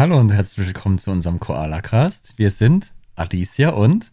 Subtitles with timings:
[0.00, 2.32] Hallo und herzlich willkommen zu unserem Koala-Cast.
[2.38, 4.10] Wir sind Alicia und.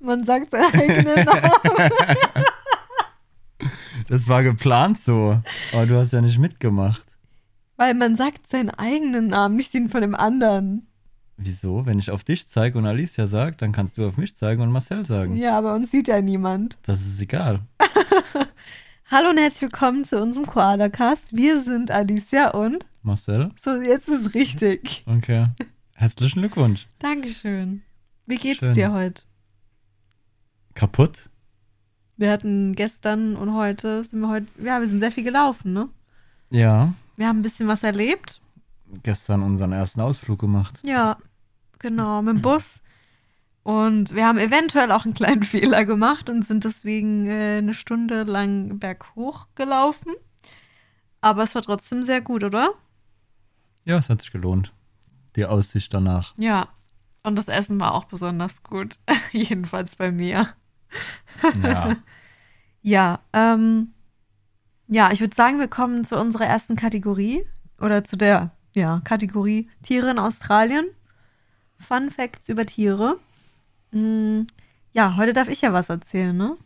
[0.00, 1.52] Man sagt seinen eigenen Namen.
[4.08, 5.40] Das war geplant so.
[5.72, 7.04] Aber du hast ja nicht mitgemacht.
[7.76, 10.88] Weil man sagt seinen eigenen Namen, nicht den von dem anderen.
[11.36, 11.86] Wieso?
[11.86, 14.72] Wenn ich auf dich zeige und Alicia sagt, dann kannst du auf mich zeigen und
[14.72, 15.36] Marcel sagen.
[15.36, 16.76] Ja, aber uns sieht ja niemand.
[16.82, 17.60] Das ist egal.
[19.12, 21.34] Hallo und herzlich willkommen zu unserem Koala-Cast.
[21.36, 22.86] Wir sind Alicia und.
[23.02, 23.50] Marcel?
[23.60, 25.02] So, jetzt ist es richtig.
[25.04, 25.48] Okay.
[25.94, 26.86] Herzlichen Glückwunsch.
[27.00, 27.82] Dankeschön.
[28.26, 28.72] Wie geht's Schön.
[28.72, 29.24] dir heute?
[30.74, 31.28] Kaputt?
[32.18, 34.46] Wir hatten gestern und heute sind wir heute.
[34.62, 35.88] Ja, wir sind sehr viel gelaufen, ne?
[36.50, 36.94] Ja.
[37.16, 38.40] Wir haben ein bisschen was erlebt.
[39.02, 40.78] Gestern unseren ersten Ausflug gemacht.
[40.84, 41.16] Ja,
[41.80, 42.80] genau, mit dem Bus.
[43.62, 48.22] Und wir haben eventuell auch einen kleinen Fehler gemacht und sind deswegen äh, eine Stunde
[48.22, 50.14] lang berghoch gelaufen.
[51.20, 52.72] Aber es war trotzdem sehr gut, oder?
[53.84, 54.72] Ja, es hat sich gelohnt.
[55.36, 56.34] Die Aussicht danach.
[56.36, 56.68] Ja.
[57.22, 58.96] Und das Essen war auch besonders gut.
[59.32, 60.54] Jedenfalls bei mir.
[61.62, 61.96] Ja.
[62.82, 63.92] Ja, ähm,
[64.88, 67.44] ja, ich würde sagen, wir kommen zu unserer ersten Kategorie
[67.78, 70.86] oder zu der, ja, Kategorie Tiere in Australien.
[71.78, 73.18] Fun Facts über Tiere.
[73.92, 74.42] Mm,
[74.92, 76.56] ja, heute darf ich ja was erzählen, ne?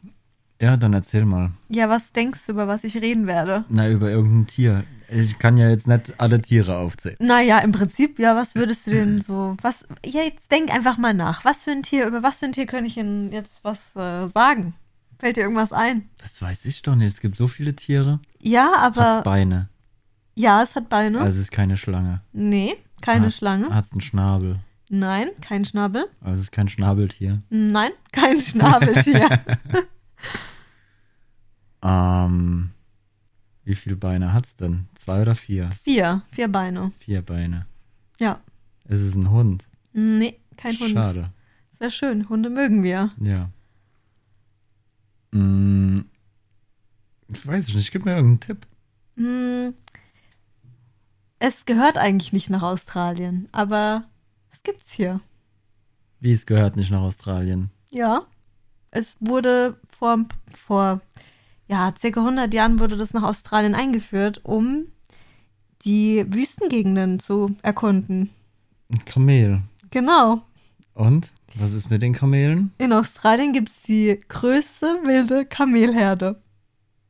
[0.60, 1.50] Ja, dann erzähl mal.
[1.68, 3.64] Ja, was denkst du, über was ich reden werde?
[3.68, 4.84] Na, über irgendein Tier.
[5.10, 7.16] Ich kann ja jetzt nicht alle Tiere aufzählen.
[7.20, 11.12] Naja, im Prinzip, ja, was würdest du denn so, was, ja, jetzt denk einfach mal
[11.12, 11.44] nach.
[11.44, 14.28] Was für ein Tier, über was für ein Tier könnte ich Ihnen jetzt was äh,
[14.28, 14.74] sagen?
[15.18, 16.08] Fällt dir irgendwas ein?
[16.22, 17.08] Das weiß ich doch nicht.
[17.12, 18.20] Es gibt so viele Tiere.
[18.40, 19.68] Ja, aber, Hat's Beine.
[20.34, 21.18] ja, es hat Beine.
[21.20, 22.22] Also es ist keine Schlange.
[22.32, 23.74] nee, keine Hat- Schlange.
[23.74, 24.60] Hat's einen Schnabel.
[24.96, 26.06] Nein, kein Schnabel.
[26.20, 27.42] Also es ist kein Schnabeltier.
[27.50, 29.28] Nein, kein Schnabeltier.
[31.86, 32.70] Ähm,
[33.64, 34.86] wie viele Beine hat's denn?
[34.94, 35.70] Zwei oder vier?
[35.82, 36.92] vier, vier Beine.
[36.98, 37.66] Vier Beine.
[38.18, 38.40] Ja.
[38.86, 39.68] Es ist ein Hund.
[39.92, 40.92] Nee, kein Hund.
[40.92, 41.30] Schade.
[41.72, 42.30] Das wäre schön.
[42.30, 43.10] Hunde mögen wir.
[43.20, 43.50] Ja.
[45.32, 46.06] Mm,
[47.28, 47.92] ich weiß nicht.
[47.92, 48.66] Gib mir irgendeinen Tipp.
[49.18, 49.74] Hm,
[51.38, 54.13] es gehört eigentlich nicht nach Australien, aber es
[54.64, 55.20] gibt's hier.
[56.20, 57.70] Wie es gehört nicht nach Australien.
[57.90, 58.26] Ja.
[58.90, 61.00] Es wurde vor, vor
[61.68, 64.86] ja, circa 100 Jahren wurde das nach Australien eingeführt, um
[65.84, 68.30] die Wüstengegenden zu erkunden.
[68.92, 69.62] Ein Kamel.
[69.90, 70.42] Genau.
[70.94, 71.32] Und?
[71.56, 72.72] Was ist mit den Kamelen?
[72.78, 76.40] In Australien gibt's die größte wilde Kamelherde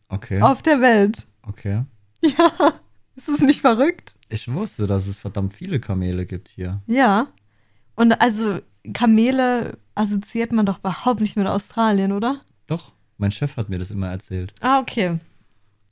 [0.08, 0.40] Okay.
[0.42, 1.26] auf der Welt.
[1.42, 1.84] Okay.
[2.22, 2.72] Ja,
[3.16, 4.16] ist es nicht verrückt?
[4.30, 6.80] Ich wusste, dass es verdammt viele Kamele gibt hier.
[6.86, 7.26] Ja.
[7.96, 8.60] Und also
[8.92, 12.40] Kamele assoziiert man doch überhaupt nicht mit Australien, oder?
[12.66, 14.52] Doch, mein Chef hat mir das immer erzählt.
[14.60, 15.18] Ah, okay.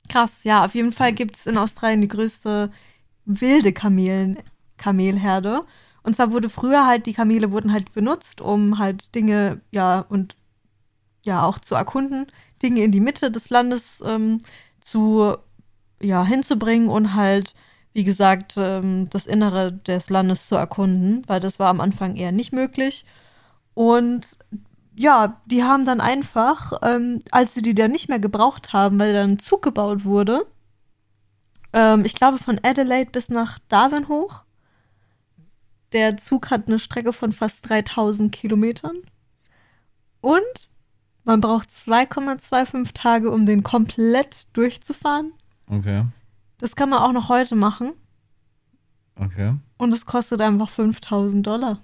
[0.09, 2.71] Krass, ja, auf jeden Fall gibt's in Australien die größte
[3.25, 4.39] wilde Kamelen,
[4.77, 5.61] Kamelherde.
[6.03, 10.35] Und zwar wurde früher halt, die Kamele wurden halt benutzt, um halt Dinge, ja, und
[11.23, 12.27] ja, auch zu erkunden,
[12.61, 14.41] Dinge in die Mitte des Landes ähm,
[14.81, 15.37] zu,
[16.01, 17.55] ja, hinzubringen und halt,
[17.93, 22.31] wie gesagt, ähm, das Innere des Landes zu erkunden, weil das war am Anfang eher
[22.31, 23.05] nicht möglich.
[23.73, 24.37] Und
[24.95, 29.13] ja, die haben dann einfach, ähm, als sie die dann nicht mehr gebraucht haben, weil
[29.13, 30.45] dann ein Zug gebaut wurde,
[31.73, 34.43] ähm, ich glaube von Adelaide bis nach Darwin hoch.
[35.91, 38.97] Der Zug hat eine Strecke von fast 3000 Kilometern.
[40.21, 40.71] Und
[41.23, 45.33] man braucht 2,25 Tage, um den komplett durchzufahren.
[45.67, 46.05] Okay.
[46.63, 47.91] Das kann man auch noch heute machen.
[49.17, 49.53] Okay.
[49.75, 51.79] Und es kostet einfach 5000 Dollar.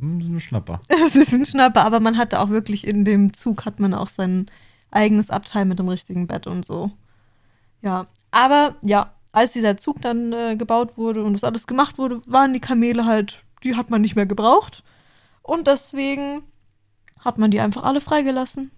[0.00, 0.80] Hm, Das ist ein Schnapper.
[1.06, 4.08] Es ist ein Schnapper, aber man hatte auch wirklich in dem Zug hat man auch
[4.08, 4.46] sein
[4.90, 6.90] eigenes Abteil mit dem richtigen Bett und so.
[7.80, 12.20] Ja, aber ja, als dieser Zug dann äh, gebaut wurde und das alles gemacht wurde,
[12.26, 14.82] waren die Kamele halt, die hat man nicht mehr gebraucht.
[15.42, 16.42] Und deswegen
[17.20, 18.72] hat man die einfach alle freigelassen.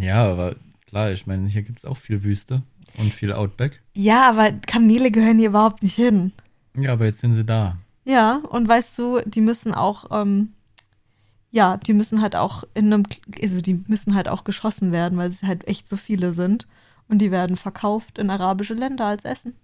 [0.00, 0.56] Ja, aber
[0.86, 2.62] klar, ich meine, hier gibt es auch viel Wüste
[2.98, 3.82] und viel Outback.
[3.94, 6.32] Ja, aber Kamele gehören hier überhaupt nicht hin.
[6.76, 7.76] Ja, aber jetzt sind sie da.
[8.04, 10.52] Ja, und weißt du, die müssen auch, ähm,
[11.50, 13.04] ja, die müssen halt auch in einem,
[13.42, 16.66] also die müssen halt auch geschossen werden, weil es halt echt so viele sind.
[17.08, 19.54] Und die werden verkauft in arabische Länder als Essen.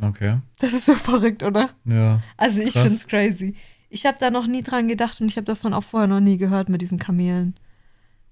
[0.00, 0.38] Okay.
[0.58, 1.70] Das ist so verrückt, oder?
[1.84, 2.20] Ja.
[2.36, 2.86] Also ich Krass.
[2.86, 3.54] find's crazy.
[3.88, 6.38] Ich habe da noch nie dran gedacht und ich habe davon auch vorher noch nie
[6.38, 7.54] gehört mit diesen Kamelen.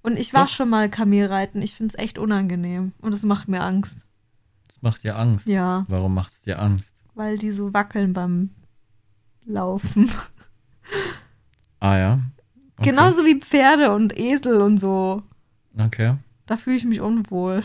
[0.02, 0.52] Und ich war Doch.
[0.52, 1.62] schon mal Kamelreiten.
[1.62, 4.04] Ich find's echt unangenehm und es macht mir Angst.
[4.84, 5.46] Macht dir Angst.
[5.46, 6.92] Ja, Warum macht es dir Angst?
[7.14, 8.50] weil die so wackeln beim
[9.46, 10.10] Laufen.
[11.80, 12.20] Ah ja.
[12.76, 12.90] Okay.
[12.90, 15.22] Genauso wie Pferde und Esel und so.
[15.78, 16.16] Okay.
[16.46, 17.62] Da fühle ich mich unwohl.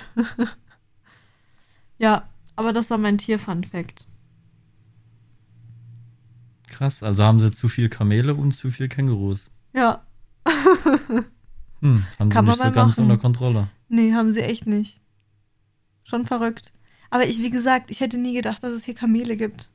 [1.98, 4.06] ja, aber das war mein Tier-Fun-Fact.
[6.68, 9.50] Krass, also haben sie zu viel Kamele und zu viel Kängurus.
[9.74, 10.04] Ja.
[11.82, 13.10] Hm, haben Kann sie nicht so ganz machen.
[13.12, 13.68] unter Kontrolle.
[13.90, 15.00] Nee, haben sie echt nicht.
[16.04, 16.72] Schon verrückt.
[17.10, 19.70] Aber ich, wie gesagt, ich hätte nie gedacht, dass es hier Kamele gibt.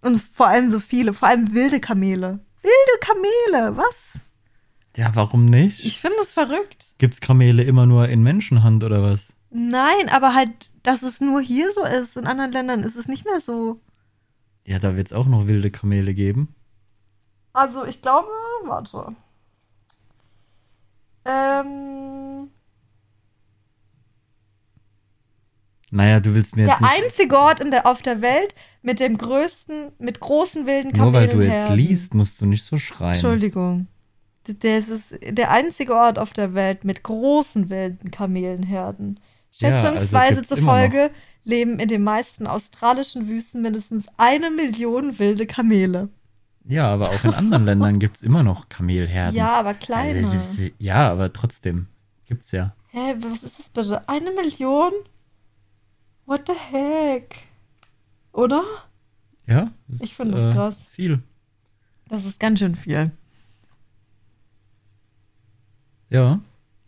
[0.00, 2.40] Und vor allem so viele, vor allem wilde Kamele.
[2.62, 4.20] Wilde Kamele, was?
[4.96, 5.84] Ja, warum nicht?
[5.84, 6.94] Ich finde es verrückt.
[6.98, 9.28] Gibt's Kamele immer nur in Menschenhand oder was?
[9.50, 12.16] Nein, aber halt, dass es nur hier so ist.
[12.16, 13.80] In anderen Ländern ist es nicht mehr so.
[14.66, 16.54] Ja, da wird's auch noch wilde Kamele geben.
[17.52, 18.28] Also, ich glaube,
[18.64, 19.14] warte.
[21.24, 22.50] Ähm,
[25.90, 27.04] Naja, du willst mir jetzt der nicht.
[27.04, 31.28] einzige Ort in der, auf der Welt mit dem größten, mit großen wilden Nur weil
[31.28, 33.14] du jetzt liest, musst du nicht so schreien.
[33.14, 33.88] Entschuldigung.
[34.44, 39.20] Das ist der einzige Ort auf der Welt mit großen wilden Kamelenherden.
[39.52, 41.10] Ja, also Schätzungsweise gibt's immer zufolge
[41.44, 46.08] leben in den meisten australischen Wüsten mindestens eine Million wilde Kamele.
[46.64, 49.34] Ja, aber auch in anderen Ländern gibt's immer noch Kamelherden.
[49.36, 50.28] Ja, aber kleiner.
[50.28, 51.86] Also, ja, aber trotzdem
[52.26, 52.74] gibt's ja.
[52.92, 54.08] Hä, was ist das bitte?
[54.08, 54.92] Eine Million?
[56.30, 57.34] What the heck?
[58.32, 58.62] Oder?
[59.48, 60.86] Ja, das Ich finde ist, das krass.
[60.92, 61.20] Viel.
[62.08, 63.10] Das ist ganz schön viel.
[66.08, 66.38] Ja,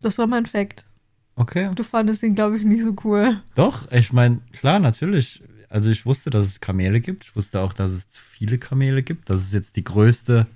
[0.01, 0.87] Das war mein Fact.
[1.35, 1.73] okay.
[1.75, 3.43] Du fandest ihn, glaube ich, nicht so cool.
[3.57, 5.43] Doch, ich meine, klar, natürlich.
[5.69, 7.25] Also ich wusste, dass es Kamele gibt.
[7.25, 9.29] Ich wusste auch, dass es zu viele Kamele gibt.
[9.29, 10.47] Dass es jetzt die größte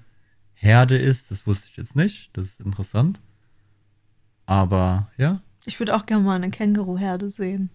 [0.55, 2.31] Herde ist, das wusste ich jetzt nicht.
[2.37, 3.21] Das ist interessant.
[4.47, 7.71] Aber ja, Ich würde auch gerne mal eine Känguruherde sehen.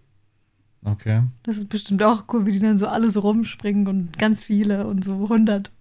[0.85, 1.23] Okay.
[1.43, 4.87] Das ist bestimmt auch cool, wie die dann so alle so rumspringen und ganz viele
[4.87, 5.71] und so 100.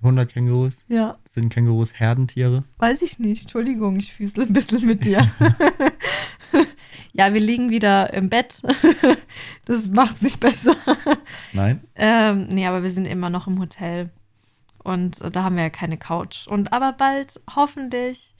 [0.00, 0.84] 100 Kängurus.
[0.88, 2.62] Ja, Sind Kängurus Herdentiere?
[2.78, 3.42] weiß ich nicht.
[3.42, 5.28] Entschuldigung, ich füßle ein bisschen mit dir.
[7.12, 8.62] ja, wir liegen wieder im Bett.
[9.64, 10.76] das macht sich besser.
[11.52, 11.80] Nein?
[11.96, 14.10] Ähm, nee, aber wir sind immer noch im Hotel.
[14.84, 16.46] Und äh, da haben wir ja keine Couch.
[16.46, 18.36] Und aber bald, hoffentlich,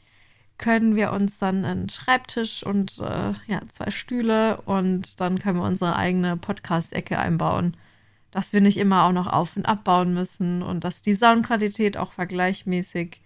[0.59, 5.65] können wir uns dann einen Schreibtisch und äh, ja, zwei Stühle und dann können wir
[5.67, 7.77] unsere eigene Podcast-Ecke einbauen.
[8.31, 12.13] Dass wir nicht immer auch noch auf- und abbauen müssen und dass die Soundqualität auch
[12.13, 13.23] vergleichmäßig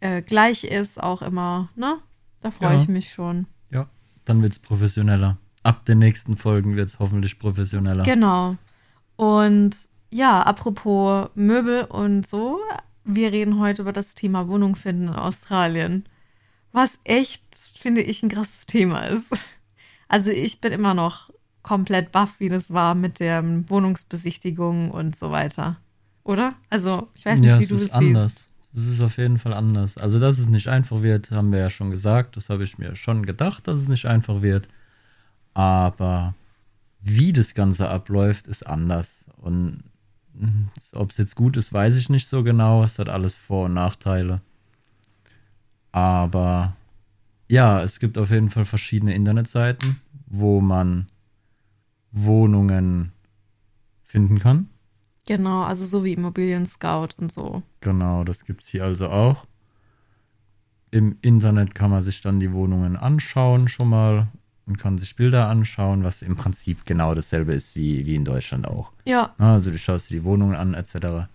[0.00, 1.98] äh, gleich ist, auch immer, ne?
[2.40, 2.78] Da freue Ja.
[2.78, 3.46] ich mich schon.
[3.70, 3.86] Ja.
[4.24, 5.36] Dann wird's professioneller.
[5.62, 8.04] Ab den nächsten Folgen wird's hoffentlich professioneller.
[8.04, 8.56] Genau.
[9.16, 9.76] Und
[10.10, 12.60] ja, apropos Möbel und so,
[13.04, 16.04] wir reden heute über das Thema Wohnung finden in Australien.
[16.72, 17.42] Was echt,
[17.76, 19.26] finde ich, ein krasses Thema ist.
[20.08, 21.30] Also ich bin immer noch
[21.62, 25.76] komplett baff, wie das war mit der Wohnungsbesichtigung und so weiter.
[26.24, 26.54] Oder?
[26.68, 28.34] Also, ich weiß nicht, ja, wie du ist es anders.
[28.34, 28.50] siehst.
[28.72, 29.98] Es ist auf jeden Fall anders.
[29.98, 32.36] Also, dass es nicht einfach wird, haben wir ja schon gesagt.
[32.36, 34.68] Das habe ich mir schon gedacht, dass es nicht einfach wird.
[35.54, 36.34] Aber
[37.00, 39.26] wie das Ganze abläuft, ist anders.
[39.36, 39.82] Und
[40.92, 42.84] ob es jetzt gut ist, weiß ich nicht so genau.
[42.84, 44.40] Es hat alles Vor- und Nachteile.
[45.92, 46.76] Aber
[47.48, 51.06] ja, es gibt auf jeden Fall verschiedene Internetseiten, wo man
[52.12, 53.12] Wohnungen
[54.02, 54.68] finden kann.
[55.26, 57.62] Genau, also so wie Immobilien Scout und so.
[57.80, 59.46] Genau, das gibt's hier also auch.
[60.90, 64.28] Im Internet kann man sich dann die Wohnungen anschauen schon mal
[64.66, 68.66] und kann sich Bilder anschauen, was im Prinzip genau dasselbe ist wie, wie in Deutschland
[68.66, 68.92] auch.
[69.04, 71.28] Ja, Also du schaust dir die Wohnungen an etc.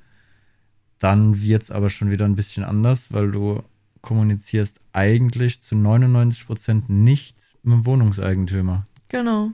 [0.99, 3.63] Dann wird's aber schon wieder ein bisschen anders, weil du
[4.05, 8.87] kommunizierst eigentlich zu 99% nicht mit dem Wohnungseigentümer.
[9.09, 9.49] genau.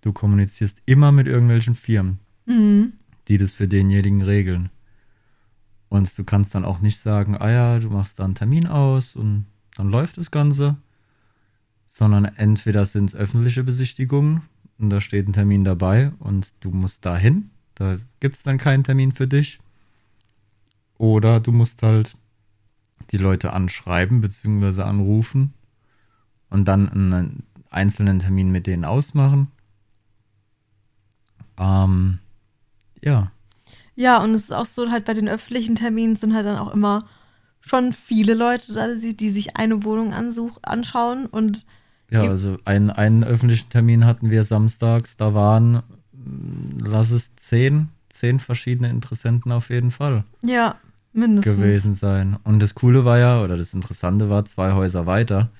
[0.00, 2.20] Du kommunizierst immer mit irgendwelchen Firmen.
[2.46, 2.92] Mhm.
[3.28, 4.70] die das für denjenigen regeln.
[5.88, 9.16] Und du kannst dann auch nicht sagen, ah ja, du machst da einen Termin aus
[9.16, 10.76] und dann läuft das Ganze,
[11.86, 14.42] sondern entweder sind es öffentliche Besichtigungen
[14.78, 18.84] und da steht ein Termin dabei und du musst dahin, da gibt es dann keinen
[18.84, 19.58] Termin für dich.
[20.98, 22.16] Oder du musst halt
[23.10, 24.82] die Leute anschreiben bzw.
[24.82, 25.54] anrufen
[26.50, 29.48] und dann einen einzelnen Termin mit denen ausmachen.
[31.58, 32.18] Ähm,
[33.02, 33.30] ja,
[33.94, 36.72] Ja, und es ist auch so, halt bei den öffentlichen Terminen sind halt dann auch
[36.72, 37.06] immer
[37.60, 41.26] schon viele Leute da, die, sich eine Wohnung ansuch, anschauen.
[41.26, 41.66] Und
[42.10, 45.82] Ja, also einen, einen öffentlichen Termin hatten wir samstags, da waren,
[46.78, 50.76] lass es zehn, zehn verschiedene Interessenten auf jeden Fall ja,
[51.16, 51.56] mindestens.
[51.56, 52.36] gewesen sein.
[52.44, 55.50] Und das Coole war ja, oder das Interessante war, zwei Häuser weiter,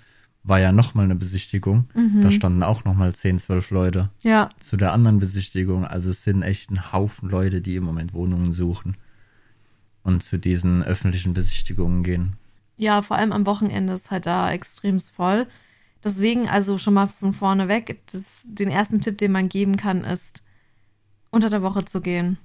[0.43, 1.89] war ja nochmal eine Besichtigung.
[1.95, 2.21] Mhm.
[2.21, 5.85] Da standen auch nochmal zehn, zwölf Leute Ja, zu der anderen Besichtigung.
[5.85, 8.97] Also es sind echt ein Haufen Leute, die im Moment Wohnungen suchen
[10.05, 12.37] und zu diesen öffentlichen Besichtigungen gehen.
[12.77, 15.47] ja, vor allem am Wochenende ist halt da extremst voll.
[16.05, 20.05] Deswegen also schon mal von vorne weg, das, den ersten Tipp, den man geben kann,
[20.05, 20.43] ist,
[21.31, 22.39] unter der Woche zu gehen.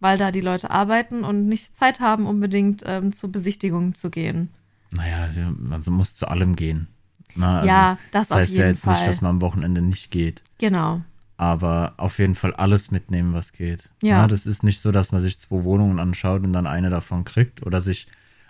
[0.00, 4.50] Weil da die Leute arbeiten und nicht Zeit haben, unbedingt ähm, zu Besichtigungen zu gehen.
[4.90, 6.88] Naja, man muss zu allem gehen.
[7.36, 8.94] Na, also, ja, das, das auf heißt jeden ja jetzt Fall.
[8.94, 10.42] nicht, dass man am Wochenende nicht geht.
[10.58, 11.02] genau.
[11.36, 13.90] aber auf jeden Fall alles mitnehmen, was geht.
[14.02, 14.26] Ja.
[14.26, 17.64] das ist nicht so, dass man sich zwei Wohnungen anschaut und dann eine davon kriegt
[17.64, 18.08] oder sich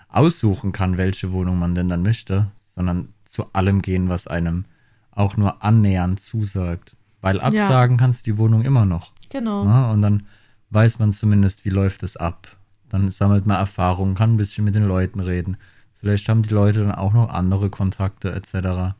[0.08, 4.64] aussuchen kann, welche Wohnung man denn dann möchte, sondern zu allem gehen, was einem
[5.12, 6.96] auch nur annähernd zusagt.
[7.20, 9.12] Weil absagen kannst du die Wohnung immer noch.
[9.28, 9.64] Genau.
[9.64, 9.92] Ne?
[9.92, 10.26] Und dann
[10.70, 12.56] weiß man zumindest, wie läuft es ab.
[12.88, 15.56] Dann sammelt man Erfahrungen, kann ein bisschen mit den Leuten reden.
[15.98, 18.94] Vielleicht haben die Leute dann auch noch andere Kontakte etc.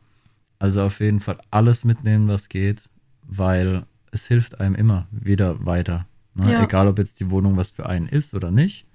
[0.59, 2.89] Also auf jeden Fall alles mitnehmen, was geht,
[3.27, 6.05] weil es hilft einem immer wieder weiter.
[6.35, 6.51] Ne?
[6.51, 6.63] Ja.
[6.63, 8.85] Egal, ob jetzt die Wohnung was für einen ist oder nicht.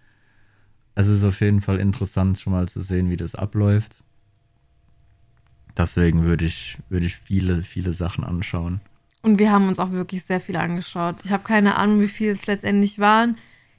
[0.95, 4.02] Es ist auf jeden Fall interessant, schon mal zu sehen, wie das abläuft.
[5.76, 8.80] Deswegen würde ich, würde ich viele, viele Sachen anschauen.
[9.26, 11.16] Und wir haben uns auch wirklich sehr viel angeschaut.
[11.25, 13.37] Ich habe keine Ahnung, wie viel es letztendlich waren.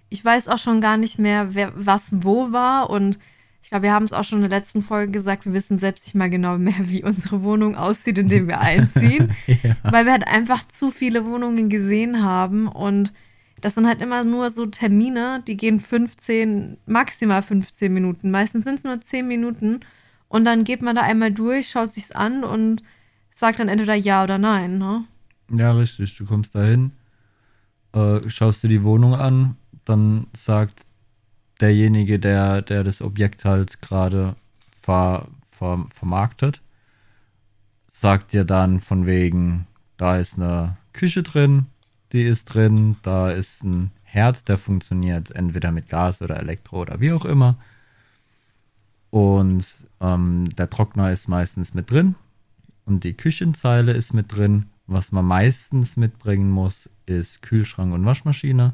[0.09, 2.89] Ich weiß auch schon gar nicht mehr, wer was wo war.
[2.89, 3.17] Und
[3.63, 6.05] ich glaube, wir haben es auch schon in der letzten Folge gesagt, wir wissen selbst
[6.05, 9.33] nicht mal genau mehr, wie unsere Wohnung aussieht, in der wir einziehen.
[9.47, 9.77] ja.
[9.83, 13.13] weil wir halt einfach zu viele Wohnungen gesehen haben und
[13.61, 18.31] das sind halt immer nur so Termine, die gehen 15, maximal 15 Minuten.
[18.31, 19.79] Meistens sind es nur 10 Minuten
[20.27, 22.83] und dann geht man da einmal durch, schaut sich's an und
[23.31, 25.05] sagt dann entweder ja oder nein, ne?
[25.51, 26.17] Ja, richtig.
[26.17, 26.91] Du kommst dahin,
[27.93, 30.85] äh, schaust dir die Wohnung an, dann sagt
[31.61, 34.35] derjenige, der, der das Objekt halt gerade
[34.81, 36.61] ver, ver, vermarktet,
[37.87, 41.67] sagt dir dann von wegen, da ist eine Küche drin,
[42.11, 46.99] die ist drin, da ist ein Herd, der funktioniert entweder mit Gas oder Elektro oder
[46.99, 47.57] wie auch immer.
[49.09, 49.65] Und
[50.01, 52.15] ähm, der Trockner ist meistens mit drin
[52.85, 54.67] und die Küchenzeile ist mit drin.
[54.87, 58.73] Was man meistens mitbringen muss, ist Kühlschrank und Waschmaschine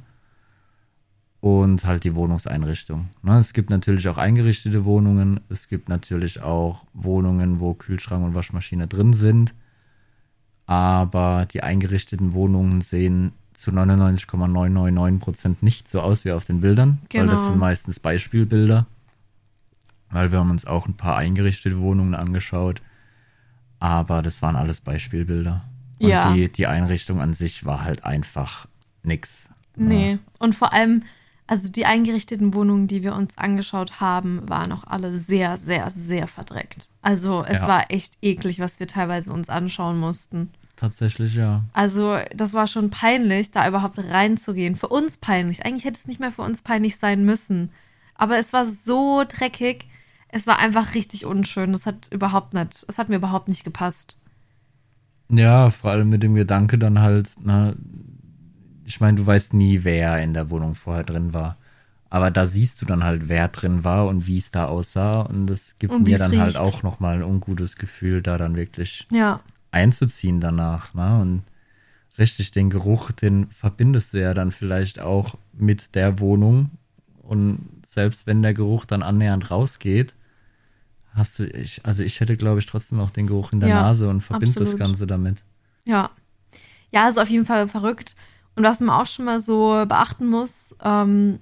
[1.41, 3.09] und halt die Wohnungseinrichtung.
[3.23, 5.39] Ne, es gibt natürlich auch eingerichtete Wohnungen.
[5.49, 9.53] Es gibt natürlich auch Wohnungen, wo Kühlschrank und Waschmaschine drin sind.
[10.67, 17.27] Aber die eingerichteten Wohnungen sehen zu 99,999% nicht so aus wie auf den Bildern, weil
[17.27, 17.51] das Genau.
[17.51, 18.87] sind meistens Beispielbilder.
[20.11, 22.81] Weil wir haben uns auch ein paar eingerichtete Wohnungen angeschaut,
[23.79, 25.65] aber das waren alles Beispielbilder.
[26.03, 26.33] Und Ja.
[26.33, 28.67] die, die Einrichtung an sich war halt einfach
[29.03, 29.49] nix.
[29.77, 30.19] Nee.
[30.37, 31.03] Und vor allem,
[31.47, 36.27] also die eingerichteten Wohnungen, die wir uns angeschaut haben, waren auch alle sehr, sehr, sehr
[36.27, 36.89] verdreckt.
[37.01, 37.67] Also es Ja.
[37.67, 40.51] war echt eklig, was wir teilweise uns anschauen mussten.
[40.75, 41.63] Tatsächlich, ja.
[41.71, 44.75] Also, das war schon peinlich, da überhaupt reinzugehen.
[44.75, 45.65] Für uns peinlich.
[45.65, 47.71] Eigentlich hätte es nicht mehr für uns peinlich sein müssen.
[48.15, 49.87] Aber es war so dreckig.
[50.27, 51.71] Es war einfach richtig unschön.
[51.71, 54.17] Das hat überhaupt nicht, es hat mir überhaupt nicht gepasst.
[55.35, 57.73] Ja, vor allem mit dem Gedanke dann halt, na,
[58.85, 61.57] ich meine, du weißt nie, wer in der Wohnung vorher drin war.
[62.09, 65.21] Aber da siehst du dann halt, wer drin war und wie es da aussah.
[65.21, 66.59] Und das gibt Und mir dann halt riecht.
[66.59, 69.39] auch nochmal ein ungutes Gefühl, da dann wirklich Ja.
[69.71, 70.93] einzuziehen danach.
[70.93, 71.19] Ne?
[71.21, 71.41] Und
[72.19, 76.69] richtig den Geruch, den verbindest du ja dann vielleicht auch mit der Wohnung.
[77.23, 80.13] Und selbst wenn der Geruch dann annähernd rausgeht,
[81.13, 83.81] hast du, ich, also ich hätte, glaube ich, trotzdem auch den Geruch in der Ja,
[83.81, 84.77] Nase und verbinde das.
[84.77, 85.43] Ganze damit.
[85.85, 86.09] Ja.
[86.91, 88.15] Ja, ist auf jeden Fall verrückt.
[88.55, 91.39] Und was man auch schon mal so beachten muss, ähm,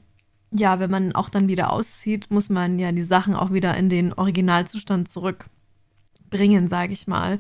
[0.51, 3.89] ja, wenn man auch dann wieder auszieht, muss man ja die Sachen auch wieder in
[3.89, 7.39] den Originalzustand zurückbringen, sage ich mal.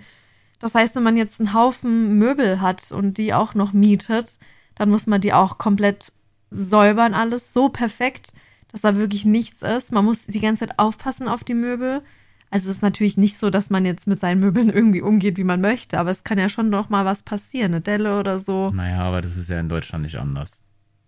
[0.59, 4.39] Das heißt, wenn man jetzt einen Haufen Möbel hat und die auch noch mietet,
[4.75, 6.13] dann muss man die auch komplett
[6.51, 8.33] säubern, alles so perfekt,
[8.71, 9.91] dass da wirklich nichts ist.
[9.91, 12.01] Man muss die ganze Zeit aufpassen auf die Möbel.
[12.51, 15.43] Also es ist natürlich nicht so, dass man jetzt mit seinen Möbeln irgendwie umgeht, wie
[15.45, 18.69] man möchte, aber es kann ja schon noch mal was passieren, eine Delle oder so.
[18.71, 20.51] Naja, aber das ist ja in Deutschland nicht anders.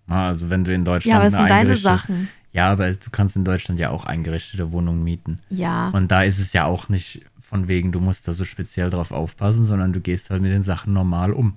[0.08, 2.30] Also wenn du in Deutschland Ja, aber es sind deine Sachen.
[2.54, 5.40] Ja, aber du kannst in Deutschland ja auch eingerichtete Wohnungen mieten.
[5.50, 5.90] Ja.
[5.90, 9.12] Und da ist es ja auch nicht von wegen, du musst da so speziell drauf
[9.12, 11.56] aufpassen, sondern du gehst halt mit den Sachen normal um.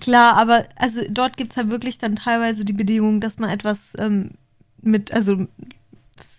[0.00, 3.92] Klar, aber also dort gibt es halt wirklich dann teilweise die Bedingung, dass man etwas
[3.98, 4.32] ähm,
[4.82, 5.46] mit, also,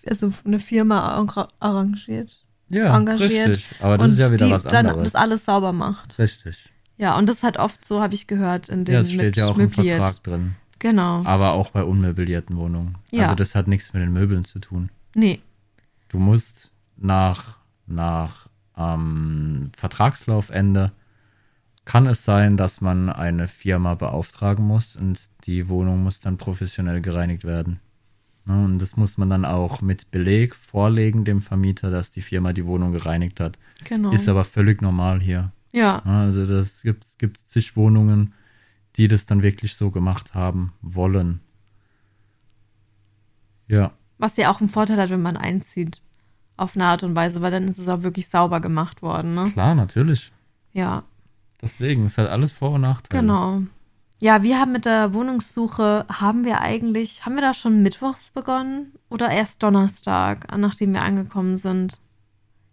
[0.05, 2.43] also eine Firma arra- arrangiert.
[2.75, 3.49] Ja, Engagiert.
[3.49, 3.75] richtig.
[3.81, 5.11] Aber das und ist ja wieder die was dann anderes.
[5.13, 6.19] das alles sauber macht.
[6.19, 6.69] richtig.
[6.97, 9.47] Ja, und das halt oft so, habe ich gehört, in den Ja, es steht ja
[9.47, 9.97] auch im möbliert.
[9.97, 10.55] Vertrag drin.
[10.79, 11.23] Genau.
[11.25, 12.97] Aber auch bei unmöblierten Wohnungen.
[13.11, 13.23] Ja.
[13.23, 14.89] Also das hat nichts mit den Möbeln zu tun.
[15.13, 15.41] Nee.
[16.09, 20.91] Du musst nach, nach ähm, Vertragslaufende
[21.85, 27.01] kann es sein, dass man eine Firma beauftragen muss und die Wohnung muss dann professionell
[27.01, 27.79] gereinigt werden.
[28.45, 32.53] Ne, Und das muss man dann auch mit Beleg vorlegen dem Vermieter, dass die Firma
[32.53, 33.57] die Wohnung gereinigt hat.
[33.83, 34.11] Genau.
[34.11, 35.51] Ist aber völlig normal hier.
[35.73, 36.01] ja.
[36.05, 38.33] Ne, Also das gibt gibt zig Wohnungen,
[38.97, 41.39] die das dann wirklich so gemacht haben wollen.
[43.67, 43.91] Ja.
[44.17, 46.01] Was ja auch einen Vorteil hat, wenn man einzieht.
[46.57, 49.49] Auf eine Art und Weise, weil dann ist es auch wirklich sauber gemacht worden, ne?
[49.51, 50.31] Klar, natürlich.
[50.71, 51.03] Ja,
[51.61, 53.21] Deswegen, es hat alles Vor- und Nachteile.
[53.21, 53.61] genau.
[54.19, 58.93] Ja, wir haben mit der Wohnungssuche, haben wir eigentlich, haben wir da schon mittwochs begonnen
[59.09, 61.99] oder erst Donnerstag, nachdem wir angekommen sind?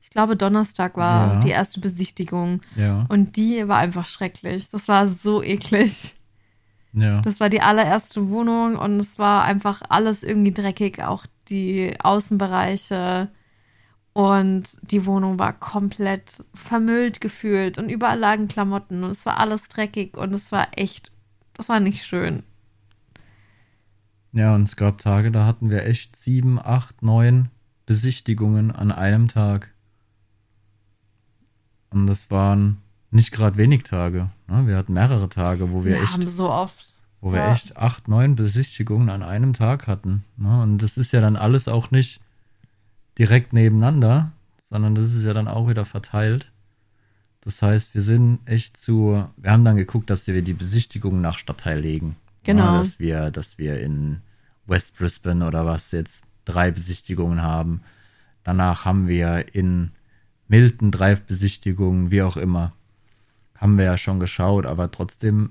[0.00, 1.40] Ich glaube, Donnerstag war Ja.
[1.40, 3.06] die erste Besichtigung Ja.
[3.08, 4.68] und die war einfach schrecklich.
[4.70, 6.14] Das war so eklig.
[6.92, 7.22] Ja.
[7.22, 13.28] Das war die allererste Wohnung und es war einfach alles irgendwie dreckig, auch die Außenbereiche.
[14.12, 19.68] Und die Wohnung war komplett vermüllt gefühlt und überall lagen Klamotten und es war alles
[19.68, 21.10] dreckig und es war echt,
[21.62, 22.42] das war nicht schön.
[24.32, 27.50] Ja, und es gab Tage, da hatten wir echt sieben, acht, neun
[27.86, 29.72] Besichtigungen an einem Tag.
[31.90, 32.78] Und das waren
[33.12, 34.30] nicht gerade wenig Tage.
[34.48, 34.66] Ne?
[34.66, 36.84] Wir hatten mehrere Tage, wo wir, haben echt, so oft.
[37.20, 37.52] wo wir ja.
[37.52, 40.24] echt acht, neun Besichtigungen an einem Tag hatten.
[40.36, 40.62] Ne?
[40.62, 42.20] Und das ist ja dann alles auch nicht
[43.18, 44.32] direkt nebeneinander,
[44.68, 46.50] sondern das ist ja dann auch wieder verteilt.
[47.44, 51.38] Das heißt, wir sind echt zu, wir haben dann geguckt, dass wir die Besichtigungen nach
[51.38, 52.16] Stadtteil legen.
[52.44, 52.64] Genau.
[52.64, 54.20] Ja, dass wir, dass wir in
[54.66, 57.82] West Brisbane oder was jetzt drei Besichtigungen haben.
[58.44, 59.90] Danach haben wir in
[60.48, 62.72] Milton drei Besichtigungen, wie auch immer.
[63.56, 65.50] Haben wir ja schon geschaut, aber trotzdem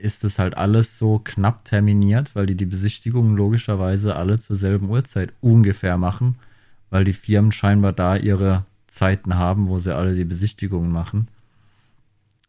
[0.00, 4.88] ist es halt alles so knapp terminiert, weil die die Besichtigungen logischerweise alle zur selben
[4.88, 6.36] Uhrzeit ungefähr machen,
[6.88, 11.28] weil die Firmen scheinbar da ihre Zeiten haben, wo sie alle die Besichtigungen machen.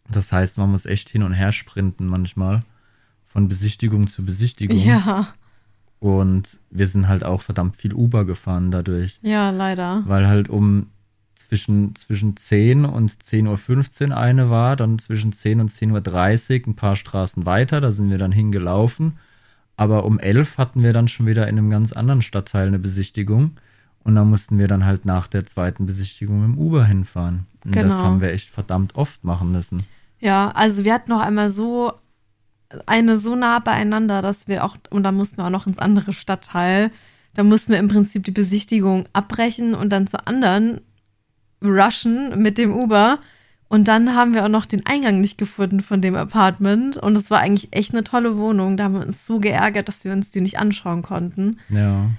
[0.09, 2.61] Das heißt, man muss echt hin und her sprinten manchmal
[3.27, 4.77] von Besichtigung zu Besichtigung.
[4.77, 5.33] Ja,
[5.99, 10.03] Und wir sind halt auch verdammt viel Uber gefahren dadurch, ja, leider.
[10.05, 10.87] weil halt um
[11.35, 16.75] zwischen, zwischen 10 und 10.15 Uhr eine war, dann zwischen 10 und 10.30 Uhr ein
[16.75, 19.17] paar Straßen weiter, da sind wir dann hingelaufen.
[19.77, 23.51] Aber um 11 hatten wir dann schon wieder in einem ganz anderen Stadtteil eine Besichtigung.
[24.03, 27.45] Und da mussten wir dann halt nach der zweiten Besichtigung mit dem Uber hinfahren.
[27.63, 28.03] Und das Genau.
[28.03, 29.83] haben wir echt verdammt oft machen müssen.
[30.19, 31.93] Ja, also wir hatten noch einmal so
[32.85, 36.13] eine so nah beieinander, dass wir auch, und dann mussten wir auch noch ins andere
[36.13, 36.89] Stadtteil.
[37.33, 40.81] Da mussten wir im Prinzip die Besichtigung abbrechen und dann zur anderen
[41.63, 43.19] rushen mit dem Uber.
[43.67, 46.97] Und dann haben wir auch noch den Eingang nicht gefunden von dem Apartment.
[46.97, 48.75] Und es war eigentlich echt eine tolle Wohnung.
[48.75, 51.59] Da haben wir uns so geärgert, dass wir uns die nicht anschauen konnten.
[51.69, 52.09] Ja.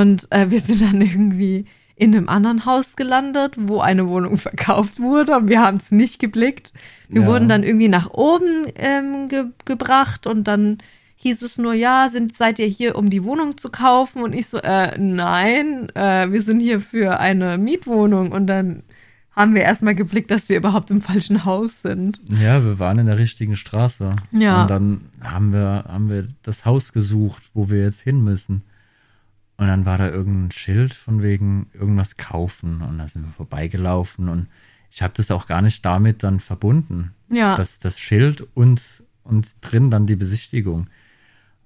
[0.00, 1.64] Und äh, wir sind dann irgendwie
[1.98, 5.36] in einem anderen Haus gelandet, wo eine Wohnung verkauft wurde.
[5.36, 6.72] Und wir haben es nicht geblickt.
[7.08, 7.26] Wir Ja.
[7.28, 10.78] wurden dann irgendwie nach oben ähm, ge gebracht und dann
[11.18, 14.22] hieß es nur, ja, sind, seid ihr hier, um die Wohnung zu kaufen?
[14.22, 18.32] Und ich so, äh, nein, äh, wir sind hier für eine Mietwohnung.
[18.32, 18.82] Und dann
[19.34, 22.20] haben wir erstmal geblickt, dass wir überhaupt im falschen Haus sind.
[22.42, 24.10] Ja, wir waren in der richtigen Straße.
[24.32, 24.62] Ja.
[24.62, 28.62] Und dann haben wir, haben wir das Haus gesucht, wo wir jetzt hin müssen.
[29.58, 32.82] Und dann war da irgendein Schild von wegen irgendwas kaufen.
[32.82, 34.28] Und da sind wir vorbeigelaufen.
[34.28, 34.48] Und
[34.90, 37.12] ich habe das auch gar nicht damit dann verbunden.
[37.30, 37.56] Ja.
[37.56, 40.88] Das, das Schild und, und drin dann die Besichtigung.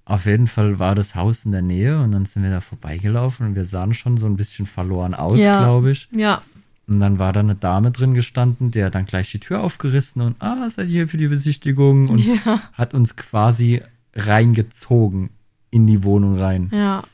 [0.04, 3.46] Auf jeden Fall war das Haus in der Nähe und dann sind wir da vorbeigelaufen
[3.46, 5.58] und wir sahen schon so ein bisschen verloren aus, Ja.
[5.58, 6.08] glaube ich.
[6.14, 6.42] ja.
[6.88, 10.22] Und dann war da eine Dame drin gestanden, der hat dann gleich die Tür aufgerissen
[10.22, 12.08] und, ah, seid ihr hier für die Besichtigung?
[12.08, 12.60] Und Ja.
[12.72, 13.82] hat uns quasi
[14.16, 15.30] reingezogen
[15.70, 16.70] in die Wohnung rein.
[16.72, 17.04] Ja.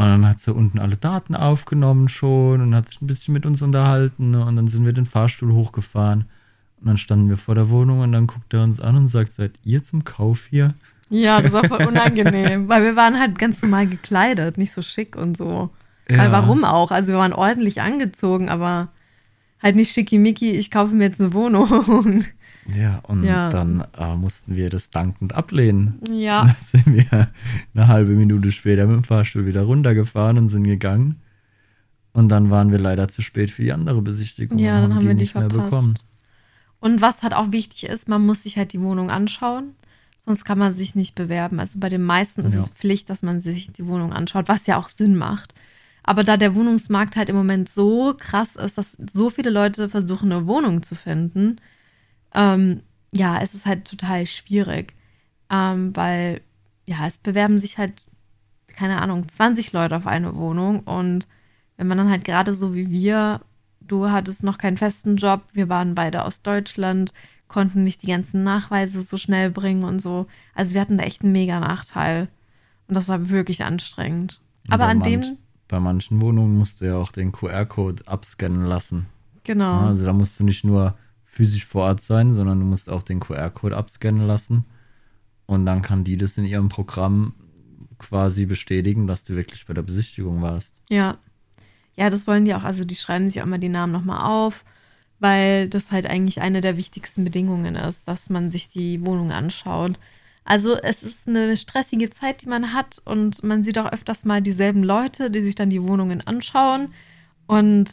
[0.00, 3.44] Und dann hat sie unten alle Daten aufgenommen schon und hat sich ein bisschen mit
[3.44, 4.30] uns unterhalten.
[4.30, 4.44] ne?
[4.46, 6.24] Und dann sind wir den Fahrstuhl hochgefahren.
[6.80, 9.34] Und dann standen wir vor der Wohnung und dann guckt er uns an und sagt,
[9.34, 10.72] seid ihr zum Kauf hier?
[11.10, 15.16] Ja, das war voll unangenehm, weil wir waren halt ganz normal gekleidet, nicht so schick
[15.16, 15.68] und so.
[16.08, 16.32] Weil Ja.
[16.32, 16.90] warum auch?
[16.90, 18.88] Also wir waren ordentlich angezogen, aber
[19.62, 22.24] halt nicht schickimicki, ich kaufe mir jetzt eine Wohnung.
[22.74, 23.48] Ja, und Ja.
[23.50, 25.98] dann äh, mussten wir das dankend ablehnen.
[26.10, 27.28] Ja, Dann sind wir
[27.74, 31.20] eine halbe Minute später mit dem Fahrstuhl wieder runtergefahren und sind gegangen.
[32.12, 34.58] Und dann waren wir leider zu spät für die andere Besichtigung.
[34.58, 35.70] ja, dann haben wir die nicht mehr verpasst.
[35.70, 35.94] bekommen.
[36.80, 39.74] Und was halt auch wichtig ist, man muss sich halt die Wohnung anschauen,
[40.24, 41.60] sonst kann man sich nicht bewerben.
[41.60, 42.60] Also bei den meisten ist Ja.
[42.60, 45.54] es Pflicht, dass man sich die Wohnung anschaut, was ja auch Sinn macht.
[46.02, 50.32] Aber da der Wohnungsmarkt halt im Moment so krass ist, dass so viele Leute versuchen,
[50.32, 51.56] eine Wohnung zu finden,
[52.34, 54.94] ähm, ja, es ist halt total schwierig.
[55.50, 56.42] Ähm, weil,
[56.86, 58.06] ja, es bewerben sich halt,
[58.76, 61.26] keine Ahnung, 20 Leute auf eine Wohnung und
[61.76, 63.40] wenn man dann halt gerade so wie wir,
[63.80, 67.12] du hattest noch keinen festen Job, wir waren beide aus Deutschland,
[67.48, 70.26] konnten nicht die ganzen Nachweise so schnell bringen und so.
[70.54, 72.28] Also wir hatten da echt einen mega Nachteil.
[72.86, 74.40] Und das war wirklich anstrengend.
[74.68, 78.64] Und Aber an manch- dem, Bei manchen Wohnungen musst du ja auch den QR-Code abscannen
[78.66, 79.06] lassen.
[79.42, 79.80] genau.
[79.80, 80.96] Ja, Also da musst du nicht nur
[81.30, 84.64] physisch vor Ort sein, sondern du musst auch den QR-Code abscannen lassen.
[85.46, 87.34] Und dann kann die das in ihrem Programm
[87.98, 90.74] quasi bestätigen, dass du wirklich bei der Besichtigung warst.
[90.88, 91.18] Ja.
[91.96, 92.64] Ja, das wollen die auch.
[92.64, 94.64] Also die schreiben sich auch immer die Namen nochmal auf,
[95.18, 99.98] weil das halt eigentlich eine der wichtigsten Bedingungen ist, dass man sich die Wohnung anschaut.
[100.44, 104.40] Also es ist eine stressige Zeit, die man hat und man sieht auch öfters mal
[104.40, 106.88] dieselben Leute, die sich dann die Wohnungen anschauen.
[107.46, 107.90] Und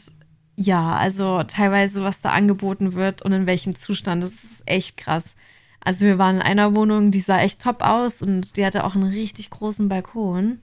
[0.60, 5.36] ja, also teilweise, was da angeboten wird und in welchem Zustand, das ist echt krass.
[5.80, 8.96] Also wir waren in einer Wohnung, die sah echt top aus und die hatte auch
[8.96, 10.60] einen richtig großen Balkon.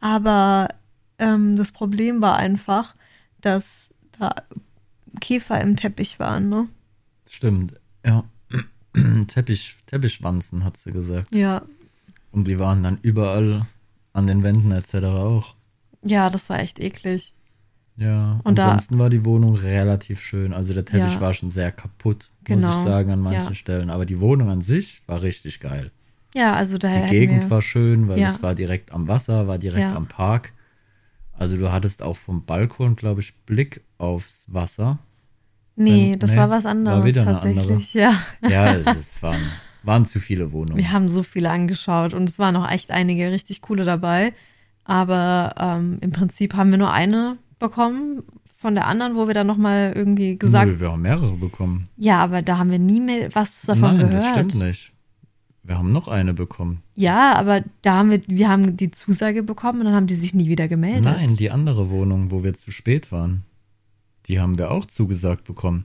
[0.00, 0.68] Aber
[1.18, 2.94] ähm, das Problem war einfach,
[3.42, 4.34] dass da
[5.20, 6.68] Käfer im Teppich waren, ne?
[7.28, 8.24] Stimmt, ja.
[9.28, 11.34] Teppich, Teppichwanzen, hat sie gesagt.
[11.34, 11.62] Ja.
[12.30, 13.66] Und die waren dann überall
[14.14, 14.94] an den Wänden etc.
[15.04, 15.54] auch.
[16.02, 17.34] Ja, das war echt eklig.
[17.96, 20.52] Ja, Und da- ansonsten war die Wohnung relativ schön.
[20.54, 21.20] Also der Teppich Ja.
[21.20, 23.54] war schon sehr kaputt, muss Genau, ich sagen, an manchen ja.
[23.54, 23.90] Stellen.
[23.90, 25.90] Aber die Wohnung an sich war richtig geil.
[26.34, 28.28] Ja, also daher Die Gegend war schön, weil Ja.
[28.28, 30.52] es war direkt am Wasser, war direkt am Park.
[31.34, 34.98] Also du hattest auch vom Balkon, glaube ich, Blick aufs Wasser.
[35.76, 37.94] Nee, Dann- das nee, war was war anderes wieder eine tatsächlich.
[37.94, 38.14] Ja.
[38.48, 39.40] Ja, es es waren,
[39.82, 40.78] waren zu viele Wohnungen.
[40.78, 44.32] Wir haben so viele angeschaut und es waren auch echt einige richtig coole dabei.
[44.84, 48.22] Aber ähm, im Prinzip haben wir nur eine bekommen
[48.56, 51.88] von der anderen, wo wir dann nochmal irgendwie gesagt Nö, wir haben mehrere bekommen.
[51.96, 54.14] Ja, aber da haben wir nie mehr was davon Nein, gehört.
[54.22, 54.92] das stimmt nicht.
[55.64, 56.82] Wir haben noch eine bekommen.
[56.96, 60.34] Ja, aber da haben wir, wir haben die Zusage bekommen und dann haben die sich
[60.34, 61.04] nie wieder gemeldet.
[61.04, 63.44] Nein, die andere Wohnung, wo wir zu spät waren,
[64.26, 65.84] die haben wir auch zugesagt bekommen.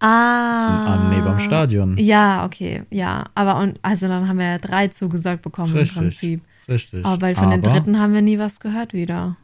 [0.00, 0.94] ah.
[0.94, 1.96] An, neben am Stadion.
[1.98, 3.26] Ja, okay, ja.
[3.34, 5.96] Aber und also dann haben wir ja drei zugesagt bekommen Richtig.
[5.96, 6.42] im Prinzip.
[6.68, 7.04] Richtig.
[7.04, 9.36] Aber weil von den Aber- dritten haben wir nie was gehört wieder.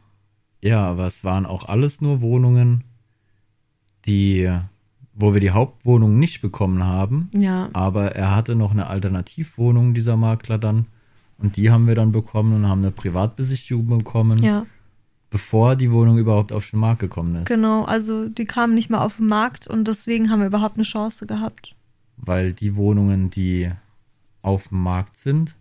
[0.65, 2.83] Ja, aber es waren auch alles nur Wohnungen,
[4.05, 4.49] die,
[5.13, 7.29] wo wir die Hauptwohnung nicht bekommen haben.
[7.33, 7.69] Ja.
[7.73, 10.87] Aber er hatte noch eine Alternativwohnung, dieser Makler dann.
[11.37, 14.65] Und die haben wir dann bekommen und haben eine Privatbesichtigung bekommen, Ja,
[15.29, 17.45] bevor die Wohnung überhaupt auf den Markt gekommen ist.
[17.47, 17.83] genau.
[17.83, 21.27] Also die kamen nicht mehr auf den Markt und deswegen haben wir überhaupt eine Chance
[21.27, 21.75] gehabt.
[22.17, 23.69] Weil die Wohnungen, die
[24.41, 25.57] auf dem Markt sind,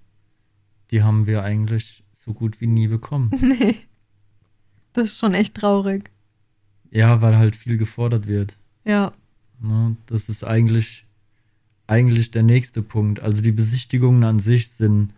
[0.92, 3.30] die haben wir eigentlich so gut wie nie bekommen.
[3.40, 3.76] nee.
[4.94, 6.10] Das ist schon echt traurig.
[6.90, 8.56] ja, weil halt viel gefordert wird.
[8.84, 9.12] Ja.
[9.60, 9.96] Ne?
[10.06, 11.04] Das ist eigentlich,
[11.86, 13.20] eigentlich der nächste Punkt.
[13.20, 15.12] Also die Besichtigungen an sich sind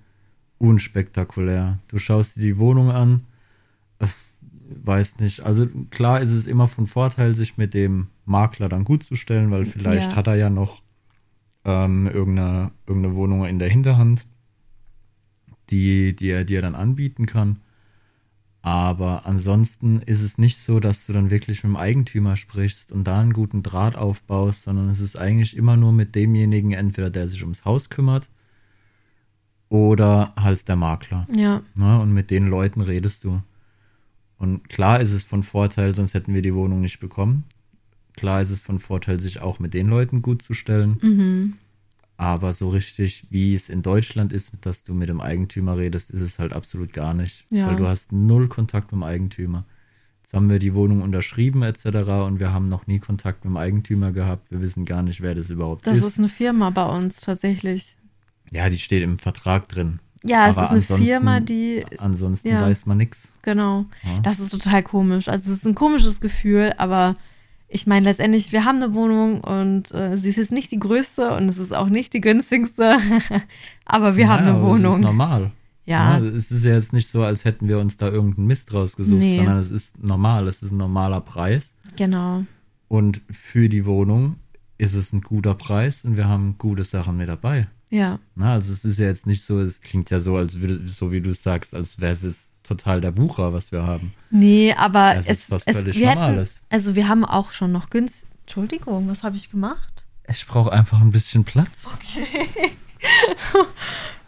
[0.59, 1.79] unspektakulär.
[1.89, 3.21] Du schaust dir die Wohnung an,
[3.99, 4.07] äh,
[4.85, 5.41] weiß nicht.
[5.41, 9.51] Also klar ist es immer von Vorteil, sich mit dem Makler dann gut zu stellen,
[9.51, 10.17] weil vielleicht Ja.
[10.17, 10.81] hat er ja noch
[11.65, 14.27] ähm, irgendeine, irgendeine Wohnung in der Hinterhand,
[15.71, 17.61] die, die er dir dann anbieten kann.
[18.67, 23.05] Aber ansonsten ist es nicht so, dass du dann wirklich mit dem Eigentümer sprichst und
[23.05, 27.29] da einen guten Draht aufbaust, sondern es ist eigentlich immer nur mit demjenigen, entweder der
[27.29, 28.29] sich ums Haus kümmert
[29.69, 31.29] oder halt der Makler.
[31.33, 31.63] Ja.
[31.77, 32.01] Ne?
[32.01, 33.41] Und mit den Leuten redest du.
[34.37, 37.45] Und klar ist es von Vorteil, sonst hätten wir die Wohnung nicht bekommen.
[38.17, 40.99] Klar ist es von Vorteil, sich auch mit den Leuten gut zu stellen.
[41.01, 41.53] Mhm.
[42.19, 46.23] Aber so richtig, wie es in Deutschland ist, dass du mit dem Eigentümer redest, ist
[46.23, 47.45] es halt absolut gar nicht.
[47.51, 47.67] Ja.
[47.69, 49.65] Weil du hast null Kontakt mit dem Eigentümer.
[50.23, 51.85] Jetzt haben wir die Wohnung unterschrieben etc.
[52.27, 54.51] und wir haben noch nie Kontakt mit dem Eigentümer gehabt.
[54.51, 56.05] Wir wissen gar nicht, wer das überhaupt Das ist.
[56.07, 57.97] ist eine Firma bei uns tatsächlich.
[58.51, 60.01] ja, die steht im Vertrag drin.
[60.25, 62.63] Ja, es Aber ist eine Firma, die, Ansonsten Ja.
[62.63, 63.29] weiß man nichts.
[63.43, 63.85] genau.
[64.03, 64.19] Ja.
[64.23, 65.29] Das ist total komisch.
[65.29, 67.15] Also es ist ein komisches Gefühl, aber
[67.69, 71.31] ich meine letztendlich, wir haben eine Wohnung und äh, sie ist jetzt nicht die größte
[71.35, 72.99] und es ist auch nicht die günstigste,
[73.85, 75.01] aber wir haben Naja, eine aber Es ist Wohnung.
[75.01, 75.51] normal.
[75.85, 78.73] Ja, Ja, es ist ja jetzt nicht so, als hätten wir uns da irgendeinen Mist
[78.73, 79.37] rausgesucht, Nee.
[79.37, 80.49] sondern es ist normal.
[80.49, 81.73] Es ist ein normaler Preis.
[81.97, 82.45] genau.
[82.89, 84.37] Und für die Wohnung
[84.79, 87.67] ist es ein guter Preis und wir haben gute Sachen mit dabei.
[87.91, 90.87] Ja, Na, also es ist ja jetzt nicht so, es klingt ja so, als würde,
[90.89, 94.13] so wie du sagst, als wäre es jetzt total der Bucher, was wir haben.
[94.31, 96.63] nee, aber Das es, ist was es völlig wir hätten, Normales.
[96.69, 98.29] also wir haben auch schon noch günstig.
[98.43, 100.07] Entschuldigung, was habe ich gemacht?
[100.29, 101.95] Ich brauche einfach ein bisschen Platz.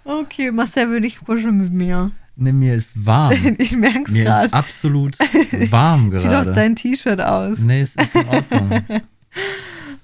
[0.04, 2.10] Okay, Marcel will nicht kuscheln mit mir.
[2.36, 3.56] Ne, mir ist warm.
[3.58, 4.52] Ich merke es mir ist gerade.
[4.52, 5.18] absolut
[5.70, 6.52] warm Zieh doch gerade.
[6.52, 7.58] dein T-Shirt aus.
[7.58, 8.82] Nee, es ist in Ordnung.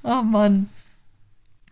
[0.03, 0.69] Oh Mann.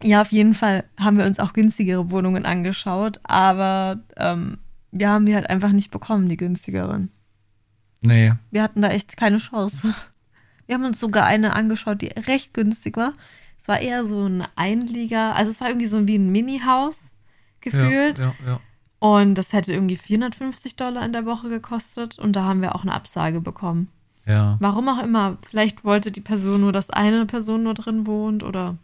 [0.04, 4.58] Ja, auf jeden Fall haben wir uns auch günstigere Wohnungen angeschaut, aber ähm,
[4.92, 7.10] wir haben die halt einfach nicht bekommen, die günstigeren.
[8.02, 8.32] Nee.
[8.50, 9.94] Wir hatten da echt keine Chance.
[10.66, 13.14] Wir haben uns sogar eine angeschaut, die recht günstig war.
[13.58, 17.10] Es war eher so ein Einlieger, also es war irgendwie so wie ein Mini-Haus
[17.60, 18.18] gefühlt.
[18.18, 18.60] Ja, ja, ja.
[18.98, 22.82] Und das hätte irgendwie 450 Dollar in der Woche gekostet und da haben wir auch
[22.82, 23.88] eine Absage bekommen.
[24.26, 24.56] ja.
[24.60, 25.38] Warum auch immer.
[25.48, 28.76] Vielleicht wollte die Person nur, dass eine Person nur drin wohnt oder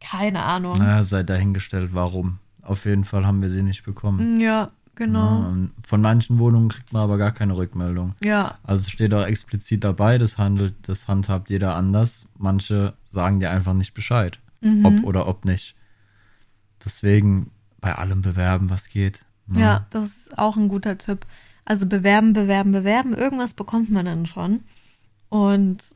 [0.00, 0.78] keine Ahnung.
[0.78, 2.38] Naja, sei dahingestellt, warum.
[2.62, 4.40] Auf jeden Fall haben wir sie nicht bekommen.
[4.40, 5.48] Ja, genau.
[5.48, 8.14] Und von manchen Wohnungen kriegt man aber gar keine Rückmeldung.
[8.22, 12.26] Ja, Also es steht auch explizit dabei, das handelt, das handhabt jeder anders.
[12.36, 14.84] Manche sagen dir einfach nicht Bescheid, Mhm.
[14.84, 15.74] ob oder ob nicht.
[16.84, 19.24] Deswegen bei allem bewerben, was geht.
[19.46, 19.60] ne?
[19.60, 21.26] ja, das ist auch ein guter Tipp.
[21.64, 23.14] Also bewerben, bewerben, bewerben.
[23.14, 24.60] Irgendwas bekommt man dann schon.
[25.28, 25.94] Und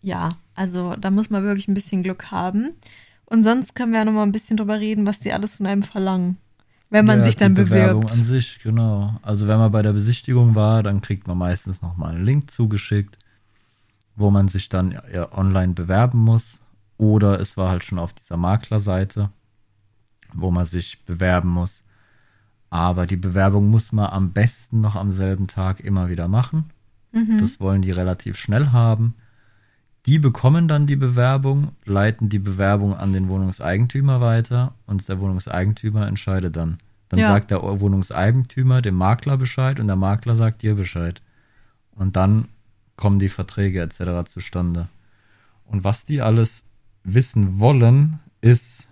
[0.00, 2.70] ja, also da muss man wirklich ein bisschen Glück haben.
[3.24, 5.66] Und sonst können wir ja noch mal ein bisschen drüber reden, was die alles von
[5.66, 6.36] einem verlangen,
[6.92, 8.18] wenn man Ja, sich dann die Bewerbung bewirbt.
[8.20, 9.18] an sich, genau.
[9.22, 13.18] Also wenn man bei der Besichtigung war, dann kriegt man meistens nochmal einen Link zugeschickt,
[14.14, 16.60] wo man sich dann ja, online bewerben muss.
[16.98, 19.30] Oder es war halt schon auf dieser Maklerseite,
[20.34, 21.82] wo man sich bewerben muss.
[22.70, 26.70] Aber die Bewerbung muss man am besten noch am selben Tag immer wieder machen.
[27.12, 27.38] Mhm.
[27.38, 29.14] Das wollen die relativ schnell haben.
[30.06, 36.06] Die bekommen dann die Bewerbung, leiten die Bewerbung an den Wohnungseigentümer weiter und der Wohnungseigentümer
[36.08, 36.78] entscheidet dann.
[37.08, 37.28] Dann Ja.
[37.28, 41.22] sagt der Wohnungseigentümer dem Makler Bescheid und der Makler sagt dir Bescheid.
[41.94, 42.48] Und dann
[42.96, 44.28] kommen die Verträge etc.
[44.28, 44.88] zustande.
[45.66, 46.64] Und was die alles
[47.04, 48.88] wissen wollen, ist,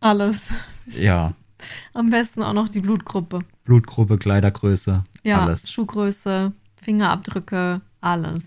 [0.00, 0.48] Alles.
[0.86, 1.32] ja,
[1.94, 3.40] Am besten auch noch die Blutgruppe.
[3.64, 5.70] Blutgruppe, Kleidergröße, Ja, alles.
[5.70, 8.42] Schuhgröße, Fingerabdrücke, alles.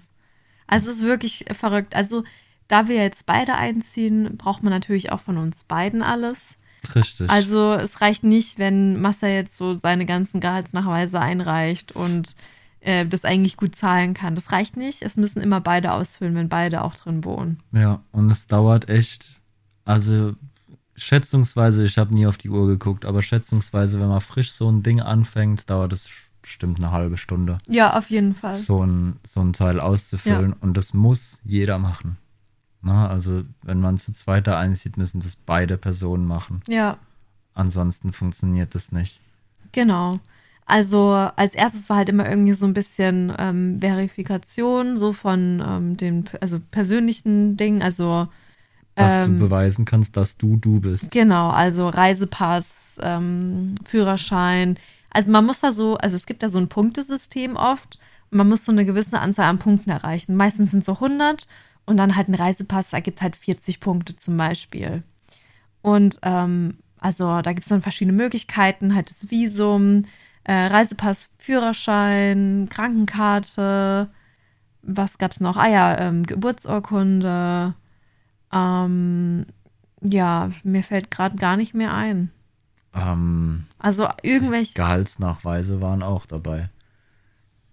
[0.68, 1.96] Also es ist wirklich verrückt.
[1.96, 2.24] Also
[2.68, 6.58] da wir jetzt beide einziehen, braucht man natürlich auch von uns beiden alles.
[6.94, 7.30] Richtig.
[7.30, 12.36] Also es reicht nicht, wenn Massa jetzt so seine ganzen Gehaltsnachweise einreicht und
[12.82, 14.36] äh, das eigentlich gut zahlen kann.
[14.36, 15.02] Das reicht nicht.
[15.02, 17.60] Es müssen immer beide ausfüllen, wenn beide auch drin wohnen.
[17.72, 19.40] Ja, und es dauert echt,
[19.84, 20.34] also
[20.96, 24.84] schätzungsweise, ich habe nie auf die Uhr geguckt, aber schätzungsweise, wenn man frisch so ein
[24.84, 26.10] Ding anfängt, dauert es
[26.46, 28.56] bestimmt eine halbe Stunde, Ja, auf jeden Fall.
[28.56, 30.54] so ein, so ein Teil auszufüllen.
[30.54, 32.18] Und das muss jeder machen.
[32.82, 36.62] Na, also, wenn man zu zweit da einzieht, müssen das beide Personen machen.
[36.68, 36.98] Ja,
[37.56, 39.22] Ansonsten funktioniert das nicht.
[39.72, 40.20] Genau.
[40.66, 45.96] Also als erstes war halt immer irgendwie so ein bisschen ähm, Verifikation, so von ähm,
[45.98, 47.82] den also persönlichen Dingen.
[47.82, 48.28] Also
[48.96, 51.12] Dass ähm, du beweisen kannst, dass du du bist.
[51.12, 52.66] genau, also Reisepass,
[53.00, 54.78] ähm, Führerschein.
[55.16, 57.98] Also man muss da so, also es gibt da so ein Punktesystem oft
[58.36, 60.36] man muss so eine gewisse Anzahl an Punkten erreichen.
[60.36, 61.48] Meistens sind es so 100
[61.86, 65.04] und dann halt ein Reisepass ergibt halt 40 Punkte zum Beispiel.
[65.82, 70.06] Und ähm, also da gibt es dann verschiedene Möglichkeiten, halt das Visum,
[70.44, 74.10] äh, Reisepass, Führerschein, Krankenkarte,
[74.82, 75.58] was gab's noch?
[75.58, 77.74] Ah ja, ähm, Geburtsurkunde.
[78.54, 79.46] Ähm,
[80.02, 82.32] ja, mir fällt gerade gar nicht mehr ein.
[82.96, 84.74] Ähm, Also irgendwelche.
[84.74, 86.70] Gehaltsnachweise waren auch dabei.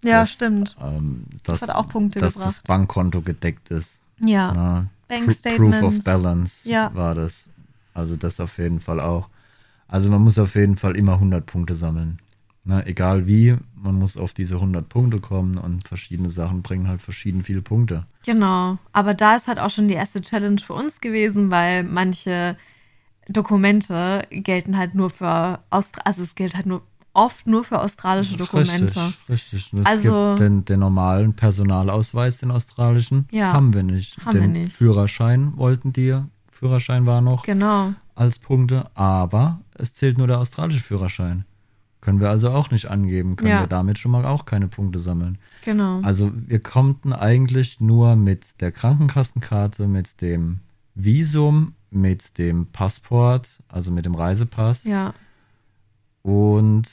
[0.03, 0.75] Ja, dass, stimmt.
[0.81, 2.57] Ähm, Das dass, hat auch Punkte dass gebracht.
[2.57, 4.01] das Bankkonto gedeckt ist.
[4.19, 6.91] Ja, Na, Bank Pro- Proof of Balance Ja.
[6.93, 7.49] war das.
[7.93, 9.29] Also das auf jeden Fall auch.
[9.87, 12.19] Also man muss auf jeden Fall immer 100 Punkte sammeln.
[12.65, 17.01] Na, egal wie, man muss auf diese 100 Punkte kommen und verschiedene Sachen bringen halt
[17.01, 18.05] verschieden viele Punkte.
[18.25, 18.77] Genau.
[18.93, 22.57] Aber da ist halt auch schon die erste Challenge für uns gewesen, weil manche
[23.29, 26.81] Dokumente gelten halt nur für Austra also es gilt halt nur
[27.15, 29.13] oft nur für australische Dokumente.
[29.29, 29.73] Richtig, richtig.
[29.73, 34.17] Und es Also- gibt den, den normalen Personalausweis, den australischen, Ja, haben wir nicht.
[34.25, 34.73] haben wir den nicht.
[34.73, 36.17] Führerschein wollten die,
[36.51, 37.93] Führerschein war noch Genau.
[38.15, 41.45] als Punkte, aber es zählt nur der australische Führerschein.
[42.01, 43.59] Können wir also auch nicht angeben, können Ja.
[43.61, 45.37] wir damit schon mal auch keine Punkte sammeln.
[45.63, 46.01] Genau.
[46.01, 50.59] Also wir konnten eigentlich nur mit der Krankenkassenkarte, mit dem
[50.95, 55.13] Visum, mit dem Passport, also mit dem Reisepass ja.
[56.21, 56.83] und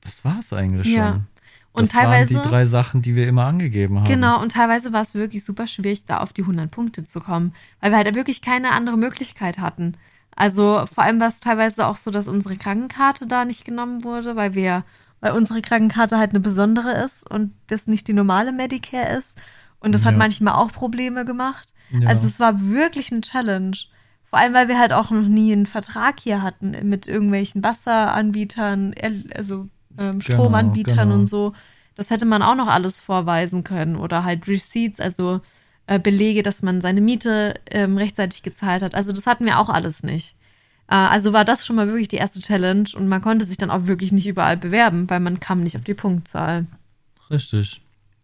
[0.00, 1.12] das war es eigentlich Ja.
[1.12, 1.26] schon.
[1.72, 4.06] Und das teilweise waren die drei Sachen, die wir immer angegeben haben.
[4.08, 7.52] Genau, und teilweise war es wirklich super schwierig, da auf die 100 Punkte zu kommen,
[7.80, 9.96] weil wir halt wirklich keine andere Möglichkeit hatten.
[10.34, 14.34] Also vor allem war es teilweise auch so, dass unsere Krankenkarte da nicht genommen wurde,
[14.34, 14.84] weil wir,
[15.20, 19.38] weil unsere Krankenkarte halt eine besondere ist und das nicht die normale Medicare ist.
[19.80, 20.18] Und das hat Ja.
[20.18, 21.72] manchmal auch Probleme gemacht.
[21.90, 22.08] Ja.
[22.08, 23.76] Also es war wirklich eine Challenge.
[24.30, 28.94] Vor allem, weil wir halt auch noch nie einen Vertrag hier hatten mit irgendwelchen Wasseranbietern,
[29.34, 31.14] also ähm, Stromanbietern genau.
[31.14, 31.54] und so.
[31.94, 33.96] Das hätte man auch noch alles vorweisen können.
[33.96, 35.40] Oder halt Receipts, also
[35.86, 38.94] äh, Belege, dass man seine Miete ähm, rechtzeitig gezahlt hat.
[38.94, 40.36] Also das hatten wir auch alles nicht.
[40.88, 43.70] Äh, also war das schon mal wirklich die erste Challenge und man konnte sich dann
[43.70, 46.66] auch wirklich nicht überall bewerben, weil man kam nicht auf die Punktzahl.
[47.30, 47.80] Richtig.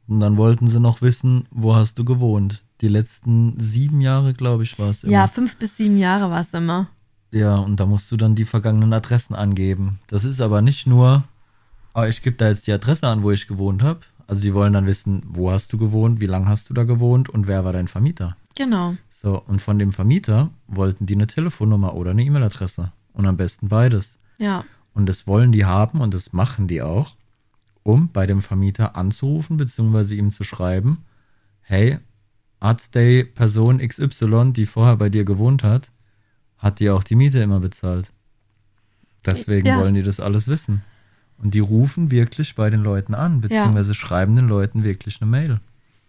[0.06, 2.62] Und dann wollten sie noch wissen, wo hast du gewohnt?
[2.80, 5.12] Die letzten sieben Jahre, glaube ich, war es immer.
[5.12, 6.88] Ja, fünf bis sieben Jahre war es immer.
[7.30, 9.98] Ja, und da musst du dann die vergangenen Adressen angeben.
[10.06, 11.24] Das ist aber nicht nur,
[11.94, 14.00] ah, ich gebe da jetzt die Adresse an, wo ich gewohnt habe.
[14.26, 17.28] Also sie wollen dann wissen, wo hast du gewohnt, wie lange hast du da gewohnt
[17.28, 18.36] und wer war dein Vermieter.
[18.56, 18.96] Genau.
[19.22, 22.92] So, und von dem Vermieter wollten die eine Telefonnummer oder eine E-Mail-Adresse.
[23.14, 24.18] Und am besten beides.
[24.38, 24.64] Ja.
[24.92, 27.14] Und das wollen die haben und das machen die auch,
[27.84, 31.04] um bei dem Vermieter anzurufen, beziehungsweise ihm zu schreiben,
[31.60, 31.98] hey,
[32.58, 35.92] Artday Person XY, die vorher bei dir gewohnt hat,
[36.58, 38.10] hat dir auch die Miete immer bezahlt.
[39.24, 39.78] Deswegen Ja.
[39.78, 40.82] wollen die das alles wissen.
[41.38, 45.60] Und die rufen wirklich bei den Leuten an, beziehungsweise schreiben den Leuten wirklich eine Mail.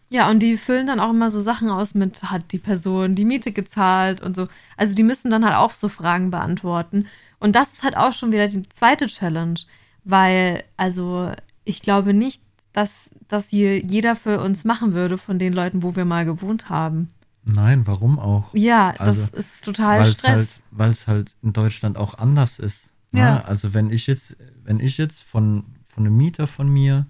[0.09, 3.25] Ja, und die füllen dann auch immer so Sachen aus mit, hat die Person die
[3.25, 4.47] Miete gezahlt und so.
[4.77, 7.07] Also die müssen dann halt auch so Fragen beantworten.
[7.39, 9.59] Und das ist halt auch schon wieder die zweite Challenge,
[10.03, 11.31] weil, also
[11.65, 12.41] ich glaube nicht,
[12.73, 16.69] dass das hier jeder für uns machen würde von den Leuten, wo wir mal gewohnt
[16.69, 17.10] haben.
[17.43, 18.54] Nein, warum auch?
[18.54, 20.38] Ja, Also, das ist total Weil's Stress.
[20.38, 22.89] Halt, Weil es halt in Deutschland auch anders ist.
[23.12, 23.19] ne?
[23.21, 23.41] Ja.
[23.41, 27.06] Also wenn ich jetzt, wenn ich jetzt von, von einem Mieter von mir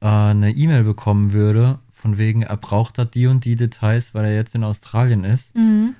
[0.00, 4.24] äh, eine E-Mail bekommen würde, von wegen, er braucht da die und die Details, weil
[4.24, 5.94] er jetzt in Australien ist, Mhm.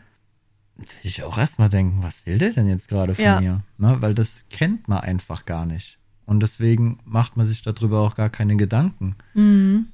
[0.76, 3.40] würde ich auch erstmal denken, was will der denn jetzt gerade von Ja.
[3.40, 3.60] mir?
[3.78, 3.98] Ne?
[4.00, 5.98] Weil das kennt man einfach gar nicht.
[6.26, 9.16] Und deswegen macht man sich darüber auch gar keine Gedanken.
[9.34, 9.88] Mhm.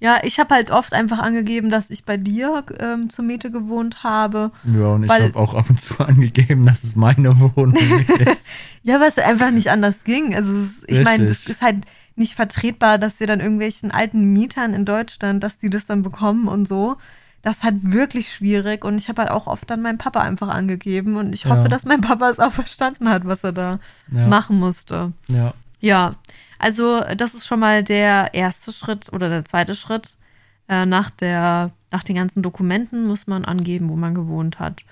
[0.00, 4.02] Ja, ich habe halt oft einfach angegeben, dass ich bei dir ähm, zur Miete gewohnt
[4.02, 4.50] habe.
[4.64, 7.76] Ja, und ich habe auch ab und zu angegeben, dass es meine Wohnung
[8.18, 8.46] ist.
[8.82, 10.34] Ja, weil es einfach nicht anders ging.
[10.34, 11.84] Also es, ich meine, es ist halt
[12.16, 16.48] nicht vertretbar, dass wir dann irgendwelchen alten Mietern in Deutschland, dass die das dann bekommen
[16.48, 16.96] und so.
[17.42, 20.48] Das ist halt wirklich schwierig und ich habe halt auch oft dann meinen Papa einfach
[20.48, 21.68] angegeben und ich hoffe, Ja.
[21.68, 23.78] dass mein Papa es auch verstanden hat, was er da
[24.12, 24.26] Ja.
[24.26, 25.12] machen musste.
[25.28, 25.54] Ja.
[25.80, 26.12] Ja,
[26.58, 30.18] also das ist schon mal der erste Schritt oder der zweite Schritt.
[30.68, 34.84] Äh, nach, der, nach den ganzen Dokumenten muss man angeben, wo man gewohnt hat.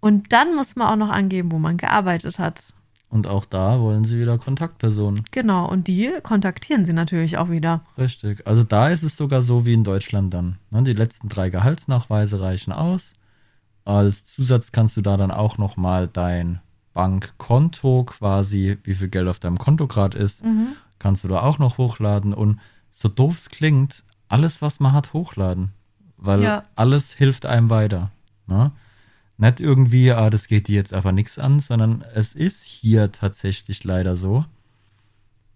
[0.00, 2.74] Und dann muss man auch noch angeben, wo man gearbeitet hat.
[3.14, 5.22] Und auch da wollen sie wieder Kontaktpersonen.
[5.30, 7.82] Genau, und die kontaktieren sie natürlich auch wieder.
[7.96, 8.44] Richtig.
[8.44, 10.56] Also da ist es sogar so wie in Deutschland dann.
[10.72, 13.12] Ne, Die letzten drei Gehaltsnachweise reichen aus.
[13.84, 16.58] Als Zusatz kannst du da dann auch nochmal dein
[16.92, 20.42] Bankkonto quasi, wie viel Geld auf deinem Konto gerade ist,
[20.98, 22.34] kannst du da auch noch hochladen.
[22.34, 22.58] Und
[22.90, 25.70] so doof es klingt, alles, was man hat, hochladen.
[26.16, 26.64] Weil Ja.
[26.74, 28.10] alles hilft einem weiter.
[28.48, 28.72] Ne?
[29.36, 33.82] Nicht irgendwie, ah, das geht dir jetzt aber nichts an, sondern es ist hier tatsächlich
[33.84, 34.44] leider so.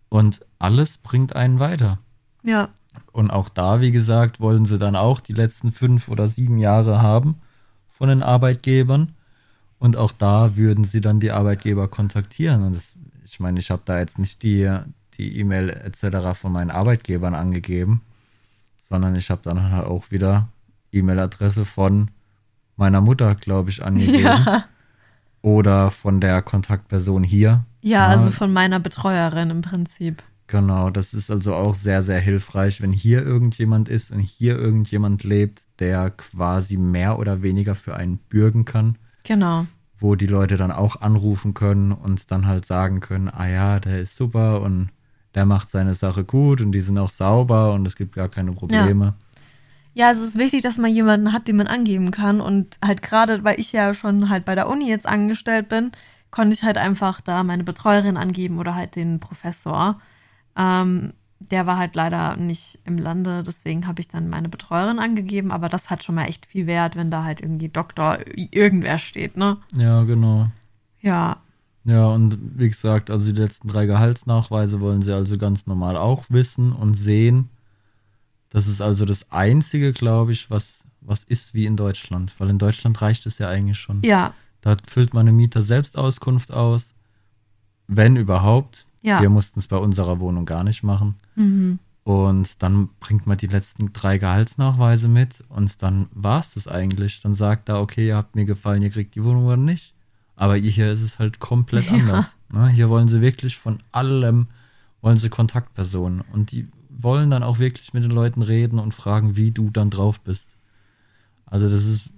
[0.09, 1.99] Und alles bringt einen weiter.
[2.43, 2.71] Ja,
[3.13, 7.03] Und auch da, wie gesagt, wollen sie dann auch die letzten fünf oder sieben Jahre
[7.03, 7.37] haben
[7.97, 9.15] von den Arbeitgebern.
[9.79, 12.65] Und auch da würden sie dann die Arbeitgeber kontaktieren.
[12.65, 14.69] Und das, ich meine, ich habe da jetzt nicht die
[15.19, 16.39] die E-Mail etc.
[16.39, 18.03] von meinen Arbeitgebern angegeben,
[18.89, 20.49] sondern ich habe dann halt auch wieder
[20.93, 22.11] E-Mail-Adresse von
[22.79, 24.25] meiner Mutter, glaube ich, angegeben.
[24.25, 24.65] ja.
[25.43, 27.65] Oder von der Kontaktperson hier.
[27.81, 30.23] Ja, also von meiner Betreuerin im Prinzip.
[30.49, 35.23] Genau, das ist also auch sehr, sehr hilfreich, wenn hier irgendjemand ist und hier irgendjemand
[35.23, 39.67] lebt, der quasi mehr oder weniger für einen bürgen kann, Genau.
[40.01, 44.01] wo die Leute dann auch anrufen können und dann halt sagen können, ah ja, der
[44.01, 44.89] ist super und
[45.35, 48.53] der macht seine Sache gut und die sind auch sauber und es gibt gar keine
[48.53, 49.05] Probleme.
[49.05, 49.15] Ja,
[50.07, 52.41] also es ist wichtig, dass man jemanden hat, den man angeben kann.
[52.41, 55.91] Und halt gerade, weil ich ja schon halt bei der Uni jetzt angestellt bin,
[56.31, 60.01] konnte ich halt einfach da meine Betreuerin angeben oder halt den Professor.
[60.57, 65.53] Ähm, der war halt leider nicht im Lande, deswegen habe ich dann meine Betreuerin angegeben,
[65.53, 69.37] aber das hat schon mal echt viel Wert, wenn da halt irgendwie Doktor irgendwer steht,
[69.37, 69.59] ne?
[69.77, 70.49] Ja, genau.
[71.01, 71.39] Ja,
[71.85, 76.25] Ja, und wie gesagt, also die letzten drei Gehaltsnachweise wollen sie also ganz normal auch
[76.29, 77.49] wissen und sehen.
[78.51, 82.35] Das ist also das Einzige, glaube ich, was, was ist wie in Deutschland.
[82.39, 84.03] Weil in Deutschland reicht es ja eigentlich schon.
[84.03, 84.33] ja,
[84.63, 86.95] Da füllt man eine Mieter-Selbstauskunft aus.
[87.87, 88.87] Wenn überhaupt.
[89.03, 89.21] ja.
[89.23, 91.15] Wir mussten es bei unserer Wohnung gar nicht machen.
[91.37, 91.79] Mhm.
[92.05, 97.21] Und dann bringt man die letzten drei Gehaltsnachweise mit und dann war es das eigentlich.
[97.21, 99.93] Dann sagt er, okay, ihr habt mir gefallen, ihr kriegt die Wohnung oder nicht.
[100.35, 101.93] Aber hier ist es halt komplett Ja.
[101.93, 102.35] anders.
[102.51, 102.69] Ne?
[102.69, 104.47] Hier wollen sie wirklich von allem,
[105.03, 106.23] wollen sie Kontaktpersonen.
[106.33, 109.91] Und die wollen dann auch wirklich mit den Leuten reden und fragen, wie du dann
[109.91, 110.51] drauf bist.
[111.47, 112.11] Also das ist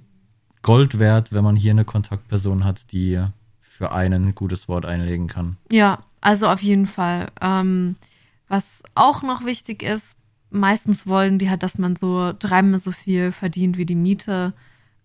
[0.62, 3.22] Gold wert, wenn man hier eine Kontaktperson hat, die
[3.60, 5.56] für einen ein gutes Wort einlegen kann.
[5.70, 7.28] Ja, also auf jeden Fall.
[7.40, 7.96] Ähm,
[8.48, 10.16] was auch noch wichtig ist,
[10.50, 14.52] meistens wollen die halt, dass man so dreimal so viel verdient, wie die Miete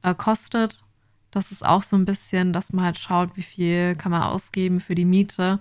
[0.01, 0.83] äh, kostet.
[1.31, 4.79] Das ist auch so ein bisschen, dass man halt schaut, wie viel kann man ausgeben
[4.79, 5.59] für die Miete.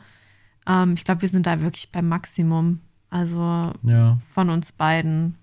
[0.66, 2.80] Ähm, ich glaube, wir sind da wirklich beim Maximum.
[3.14, 5.36] Also Ja, von uns beiden.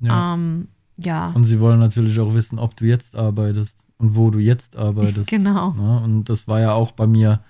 [0.00, 0.34] ja.
[0.34, 4.38] Ähm, ja, Und sie wollen natürlich auch wissen, ob du jetzt arbeitest und wo du
[4.38, 5.28] jetzt arbeitest.
[5.30, 5.72] genau.
[5.72, 6.00] Ne?
[6.02, 7.40] Und das war ja auch bei mir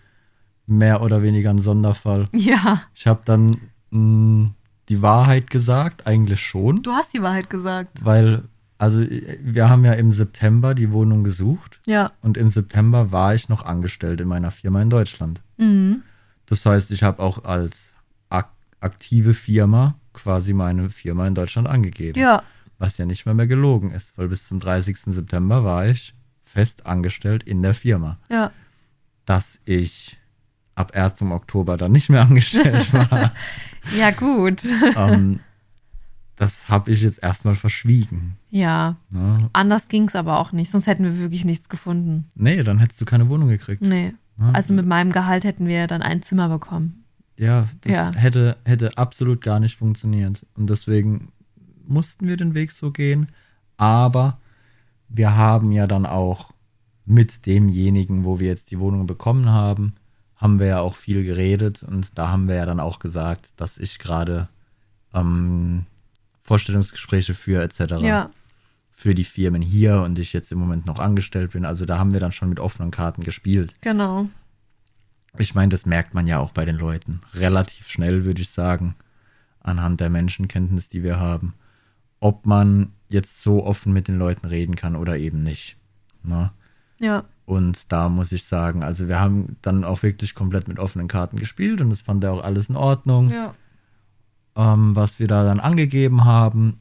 [0.67, 2.25] mehr oder weniger ein Sonderfall.
[2.33, 3.57] Ja, Ich habe dann
[3.91, 4.51] mh,
[4.89, 8.05] die Wahrheit gesagt, eigentlich schon, du hast die Wahrheit gesagt.
[8.05, 8.43] weil
[8.79, 12.13] Also wir haben ja im September die Wohnung gesucht Ja.
[12.23, 15.41] und im September war ich noch angestellt in meiner Firma in Deutschland.
[15.57, 16.03] Mhm.
[16.47, 17.93] Das heißt, ich habe auch als
[18.81, 22.19] aktive Firma quasi meine Firma in Deutschland angegeben.
[22.19, 22.43] Ja.
[22.79, 24.99] Was ja nicht mehr mehr gelogen ist, weil bis zum 30.
[25.07, 26.15] September war ich
[26.45, 28.19] fest angestellt in der Firma.
[28.31, 28.51] Ja.
[29.25, 30.19] Dass ich
[30.75, 31.23] ab 1.
[31.23, 33.33] Oktober dann nicht mehr angestellt war,
[33.97, 34.63] Ja, gut.
[34.97, 35.41] ähm,
[36.37, 38.37] das habe ich jetzt erstmal verschwiegen.
[38.51, 38.97] Ja.
[39.11, 39.49] Ne?
[39.53, 42.27] Anders ging es aber auch nicht, sonst hätten wir wirklich nichts gefunden.
[42.35, 43.83] Nee, dann hättest du keine Wohnung gekriegt.
[43.83, 44.15] Nee.
[44.37, 44.51] Ne?
[44.53, 47.05] Also mit meinem Gehalt hätten wir dann ein Zimmer bekommen.
[47.39, 48.13] Ja, das Ja.
[48.15, 50.45] Hätte, hätte absolut gar nicht funktioniert.
[50.55, 51.33] Und deswegen
[51.87, 53.29] mussten wir den Weg so gehen.
[53.77, 54.39] Aber
[55.09, 56.53] wir haben ja dann auch
[57.05, 59.95] mit demjenigen, wo wir jetzt die Wohnung bekommen haben,
[60.37, 61.83] haben wir ja auch viel geredet.
[61.83, 64.49] Und da haben wir ja dann auch gesagt, dass ich gerade
[65.15, 65.87] ähm,
[66.43, 68.03] Vorstellungsgespräche führe etc.
[68.03, 68.31] Ja.
[68.93, 71.65] Für die Firmen hier und ich jetzt im Moment noch angestellt bin.
[71.65, 73.77] Also da haben wir dann schon mit offenen Karten gespielt.
[73.83, 74.29] Genau.
[75.41, 77.21] Ich meine, das merkt man ja auch bei den Leuten.
[77.35, 78.95] Relativ schnell, würde ich sagen,
[79.61, 81.55] anhand der Menschenkenntnis, die wir haben,
[82.21, 85.77] ob man jetzt so offen mit den Leuten reden kann oder eben nicht.
[86.23, 86.51] Ne?
[86.99, 87.25] Ja.
[87.45, 91.37] Und da muss ich sagen, also wir haben dann auch wirklich komplett mit offenen Karten
[91.37, 93.55] gespielt und das fand er auch alles in Ordnung, Ja.
[94.57, 96.81] ähm, was wir da dann angegeben haben.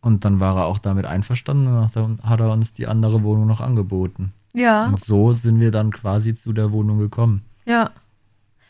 [0.00, 3.22] Und dann war er auch damit einverstanden und hat er- hat er uns die andere
[3.22, 4.32] Wohnung noch angeboten.
[4.54, 4.86] Ja.
[4.86, 7.44] Und so sind wir dann quasi zu der Wohnung gekommen.
[7.64, 7.90] Ja.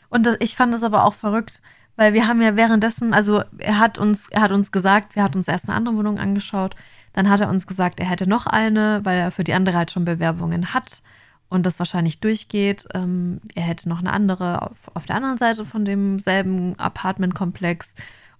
[0.09, 1.61] Und das, ich fand das aber auch verrückt,
[1.95, 5.37] weil wir haben ja währenddessen, also er hat uns, er hat uns gesagt, wir hatten
[5.37, 6.75] uns erst eine andere Wohnung angeschaut,
[7.13, 9.91] dann hat er uns gesagt, er hätte noch eine, weil er für die andere halt
[9.91, 11.01] schon Bewerbungen hat
[11.49, 12.87] und das wahrscheinlich durchgeht.
[12.93, 17.93] Ähm, er hätte noch eine andere auf, auf der anderen Seite von demselben Apartmentkomplex.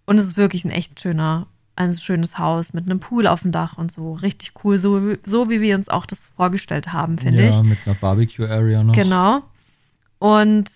[0.06, 1.48] Und es ist wirklich ein echt schöner,
[1.80, 4.14] ein schönes Haus mit einem Pool auf dem Dach und so.
[4.14, 7.64] Richtig cool, so, wie- so wie wir uns auch das vorgestellt haben, finde ja, ich.
[7.64, 8.94] mit einer Barbecue-Area noch.
[8.94, 9.42] Genau.
[10.20, 10.70] Und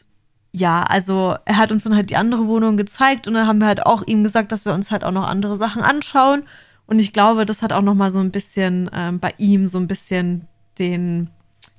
[0.54, 3.68] ja, also er hat uns dann halt die andere Wohnung gezeigt und dann haben wir
[3.68, 6.44] halt auch ihm gesagt, dass wir uns halt auch noch andere Sachen anschauen.
[6.86, 9.80] Und ich glaube, das hat auch noch mal so ein bisschen ähm, bei ihm so
[9.80, 10.48] ein bisschen
[10.80, 11.30] den,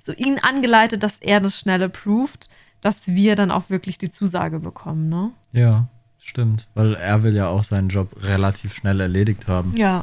[0.02, 2.48] so ihn angeleitet, dass er das schnell approved,
[2.80, 5.30] dass wir dann auch wirklich die Zusage bekommen, ne?
[5.52, 5.88] Ja,
[6.24, 6.68] stimmt.
[6.74, 9.74] Weil er will ja auch seinen Job relativ schnell erledigt haben.
[9.76, 10.02] Ja,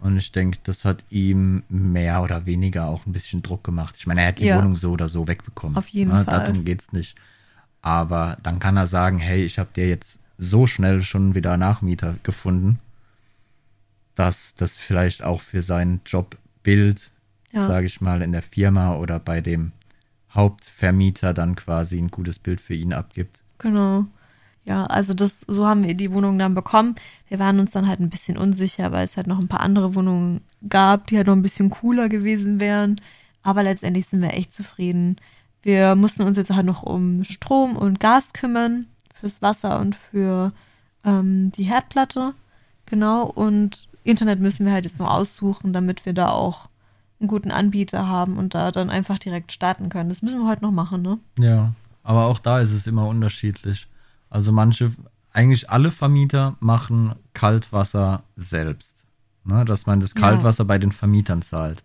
[0.00, 3.96] Und ich denke, das hat ihm mehr oder weniger auch ein bisschen Druck gemacht.
[3.98, 4.56] Ich meine, er hat die Ja.
[4.58, 5.76] Wohnung so oder so wegbekommen.
[5.76, 6.38] Auf jeden Ne, Fall.
[6.46, 7.16] Darum geht's nicht.
[7.82, 12.14] Aber dann kann er sagen, hey, ich habe dir jetzt so schnell schon wieder Nachmieter
[12.22, 12.78] gefunden,
[14.14, 17.10] dass das vielleicht auch für sein Jobbild,
[17.52, 17.66] Ja.
[17.66, 19.72] sage ich mal, in der Firma oder bei dem
[20.32, 23.42] Hauptvermieter dann quasi ein gutes Bild für ihn abgibt.
[23.58, 24.06] Genau.
[24.68, 26.96] Ja, also das, so haben wir die Wohnung dann bekommen.
[27.28, 29.94] Wir waren uns dann halt ein bisschen unsicher, weil es halt noch ein paar andere
[29.94, 33.00] Wohnungen gab, die halt noch ein bisschen cooler gewesen wären.
[33.42, 35.16] Aber letztendlich sind wir echt zufrieden.
[35.62, 40.52] Wir mussten uns jetzt halt noch um Strom und Gas kümmern, fürs Wasser und für
[41.02, 42.34] ähm, die Herdplatte.
[42.84, 43.22] Genau.
[43.24, 46.68] Und Internet müssen wir halt jetzt noch aussuchen, damit wir da auch
[47.20, 50.10] einen guten Anbieter haben und da dann einfach direkt starten können.
[50.10, 51.18] Das müssen wir heute noch machen, ne?
[51.38, 53.88] Ja, aber auch da ist es immer unterschiedlich.
[54.30, 54.92] Also manche,
[55.32, 59.06] eigentlich alle Vermieter machen Kaltwasser selbst.
[59.44, 60.20] Ne, dass man das Ja.
[60.20, 61.82] Kaltwasser bei den Vermietern zahlt.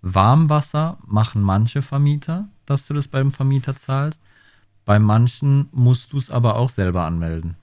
[0.00, 4.20] Warmwasser machen manche Vermieter, dass du das beim Vermieter zahlst.
[4.84, 7.56] Bei manchen musst du es aber auch selber anmelden.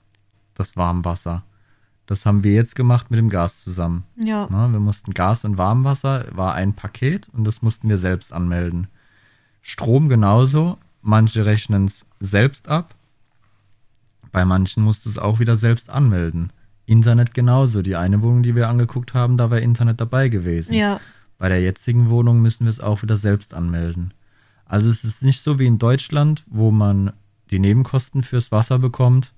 [0.54, 1.44] Das Warmwasser.
[2.06, 4.04] Das haben wir jetzt gemacht mit dem Gas zusammen.
[4.16, 4.48] Ja.
[4.50, 8.88] Ne, wir mussten Gas und Warmwasser, war ein Paket und das mussten wir selbst anmelden.
[9.62, 10.78] Strom genauso.
[11.00, 12.94] Manche rechnen es selbst ab.
[14.32, 16.52] Bei manchen musst du es auch wieder selbst anmelden.
[16.86, 17.82] Internet genauso.
[17.82, 20.72] Die eine Wohnung, die wir angeguckt haben, da war Internet dabei gewesen.
[20.72, 21.00] Ja.
[21.38, 24.14] Bei der jetzigen Wohnung müssen wir es auch wieder selbst anmelden.
[24.64, 27.12] Also es ist nicht so wie in Deutschland, wo man
[27.50, 29.34] die Nebenkosten fürs Wasser bekommt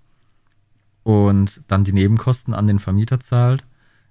[1.02, 3.64] und dann die Nebenkosten an den Vermieter zahlt,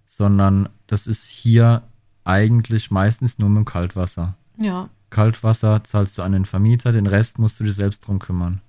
[0.05, 1.83] sondern das ist hier
[2.25, 4.35] eigentlich meistens nur mit dem Kaltwasser.
[4.57, 4.89] Ja.
[5.09, 8.61] Kaltwasser zahlst du an den Vermieter, den Rest musst du dich selbst drum kümmern.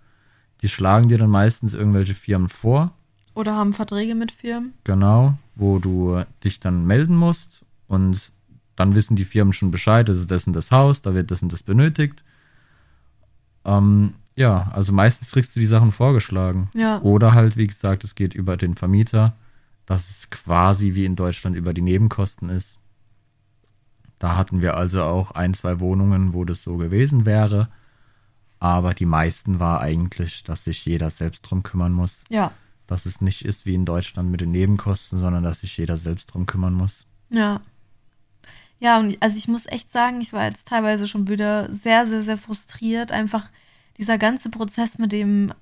[0.65, 2.93] Die schlagen dir dann meistens irgendwelche Firmen vor,
[3.35, 4.73] Oder haben Verträge mit Firmen.
[4.83, 8.33] genau, wo du dich dann melden musst und
[8.75, 11.43] dann wissen die Firmen schon Bescheid, das ist das und das Haus, da wird das
[11.43, 12.25] und das benötigt.
[13.67, 16.71] Ähm, ja, also meistens kriegst du die Sachen vorgeschlagen.
[16.75, 16.99] Ja.
[17.03, 19.35] Oder halt, wie gesagt, es geht über den Vermieter,
[19.85, 22.79] dass es quasi wie in Deutschland über die Nebenkosten ist.
[24.19, 27.69] Da hatten wir also auch ein, zwei Wohnungen, wo das so gewesen wäre.
[28.65, 32.25] Aber die meisten war eigentlich, dass sich jeder selbst drum kümmern muss.
[32.31, 32.51] Ja.
[32.87, 36.33] Dass es nicht ist wie in Deutschland mit den Nebenkosten, sondern dass sich jeder selbst
[36.33, 37.05] drum kümmern muss.
[37.29, 37.61] Ja.
[38.79, 42.23] Ja, und also ich muss echt sagen, ich war jetzt teilweise schon wieder sehr, sehr,
[42.23, 43.13] sehr frustriert.
[43.13, 43.51] Einfach
[43.99, 45.53] dieser ganze Prozess mit dem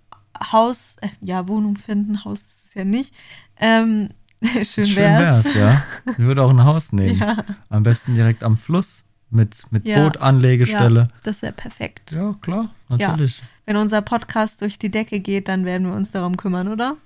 [0.53, 3.13] Haus, äh, ja, Wohnung finden, Haus ist es ja nicht.
[3.57, 4.11] Ähm,
[4.63, 5.45] schön Schön wär's.
[5.47, 5.83] wär's, ja.
[6.07, 7.19] Ich würde auch ein Haus nehmen.
[7.19, 9.03] Ja, Am besten direkt am Fluss
[9.33, 10.03] mit, mit Ja.
[10.05, 11.09] Bootanlegestelle.
[11.23, 12.13] das wäre perfekt.
[12.13, 12.35] Ja.
[12.41, 13.43] klar, natürlich.
[13.67, 16.97] Wenn unser Podcast durch die Decke geht, dann werden wir uns darum kümmern, oder?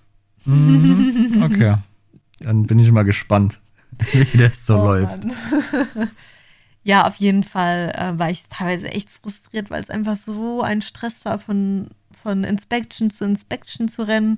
[0.45, 1.33] Mhm.
[1.43, 1.77] Okay.
[2.41, 3.61] Dann bin ich mal gespannt,
[4.13, 5.27] wie das so Oh läuft.
[6.83, 10.83] Ja, auf jeden Fall äh, war ich teilweise echt frustriert, weil es einfach so ein
[10.83, 11.89] Stress war, von,
[12.23, 14.37] von Inspection zu Inspection zu rennen.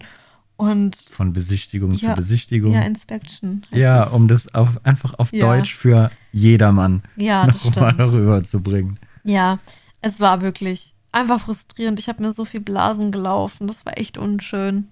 [0.58, 2.10] Und Von Besichtigung Ja.
[2.10, 2.72] zu Besichtigung.
[2.72, 3.64] ja, Ja, Inspection.
[3.70, 4.10] es.
[4.10, 5.46] um das auf, einfach auf Ja.
[5.46, 8.98] Deutsch für jedermann Ja, nochmal rüberzubringen.
[9.22, 9.58] Ja,
[10.02, 12.00] es war wirklich einfach frustrierend.
[12.00, 13.66] Ich habe mir so viel Blasen gelaufen.
[13.68, 14.88] Das war echt unschön.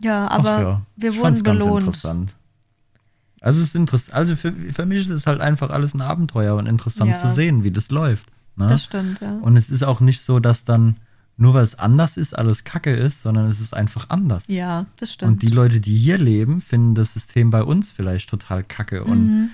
[0.00, 1.86] Ja, aber ja, wir ich wurden fand's ganz belohnt.
[1.86, 2.36] interessant.
[3.40, 6.56] Also es ist interessant, also für, für mich ist es halt einfach alles ein Abenteuer
[6.56, 7.20] und interessant Ja.
[7.20, 8.26] zu sehen, wie das läuft.
[8.56, 8.66] Ne?
[8.68, 9.36] Das stimmt, ja.
[9.38, 10.96] Und es ist auch nicht so, dass dann,
[11.36, 14.44] nur weil es anders ist, alles Kacke ist, sondern es ist einfach anders.
[14.46, 15.32] ja, das stimmt.
[15.32, 19.02] Und die Leute, die hier leben, finden das System bei uns vielleicht total kacke.
[19.04, 19.50] Und mhm.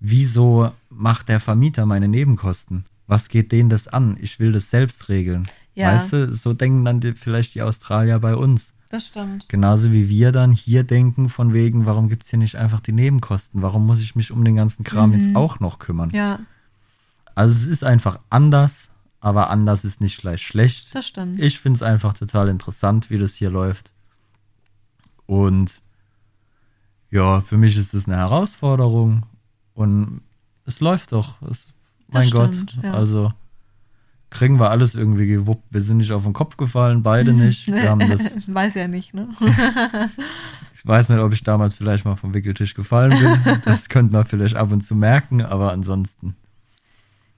[0.00, 2.84] wieso macht der Vermieter meine Nebenkosten?
[3.06, 4.16] Was geht denen das an?
[4.20, 5.46] Ich will das selbst regeln.
[5.74, 5.94] Ja.
[5.94, 8.74] Weißt du, so denken dann die, vielleicht die Australier bei uns.
[8.90, 9.48] Das stimmt.
[9.48, 12.92] Genauso wie wir dann hier denken, von wegen, warum gibt es hier nicht einfach die
[12.92, 13.62] Nebenkosten?
[13.62, 15.16] Warum muss ich mich um den ganzen Kram Mhm.
[15.16, 16.10] jetzt auch noch kümmern?
[16.10, 16.40] Ja,
[17.34, 18.90] Also es ist einfach anders,
[19.22, 20.92] aber anders ist nicht gleich schlecht.
[20.94, 21.40] das stimmt.
[21.40, 23.92] Ich finde es einfach total interessant, wie das hier läuft.
[25.26, 25.80] Und
[27.08, 29.22] ja, für mich ist es eine Herausforderung
[29.74, 30.22] und
[30.66, 31.40] es läuft doch.
[31.42, 31.68] Es,
[32.08, 32.94] Das mein Gott, stimmt, ja.
[32.94, 33.32] also
[34.30, 35.66] kriegen wir alles irgendwie gewuppt.
[35.70, 37.66] Wir sind nicht auf den Kopf gefallen, beide nicht.
[37.72, 39.28] Wir haben das, Weiß ja nicht, ne?
[40.74, 43.60] ich weiß nicht, ob ich damals vielleicht mal vom Wickeltisch gefallen bin.
[43.64, 46.34] Das könnte man vielleicht ab und zu merken, aber ansonsten.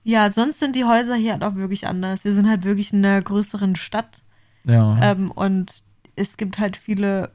[0.04, 2.24] Ja, sonst sind die Häuser hier halt auch wirklich anders.
[2.24, 4.22] Wir sind halt wirklich in einer größeren Stadt
[4.64, 5.82] Ja, ähm, und
[6.16, 7.30] es gibt halt viele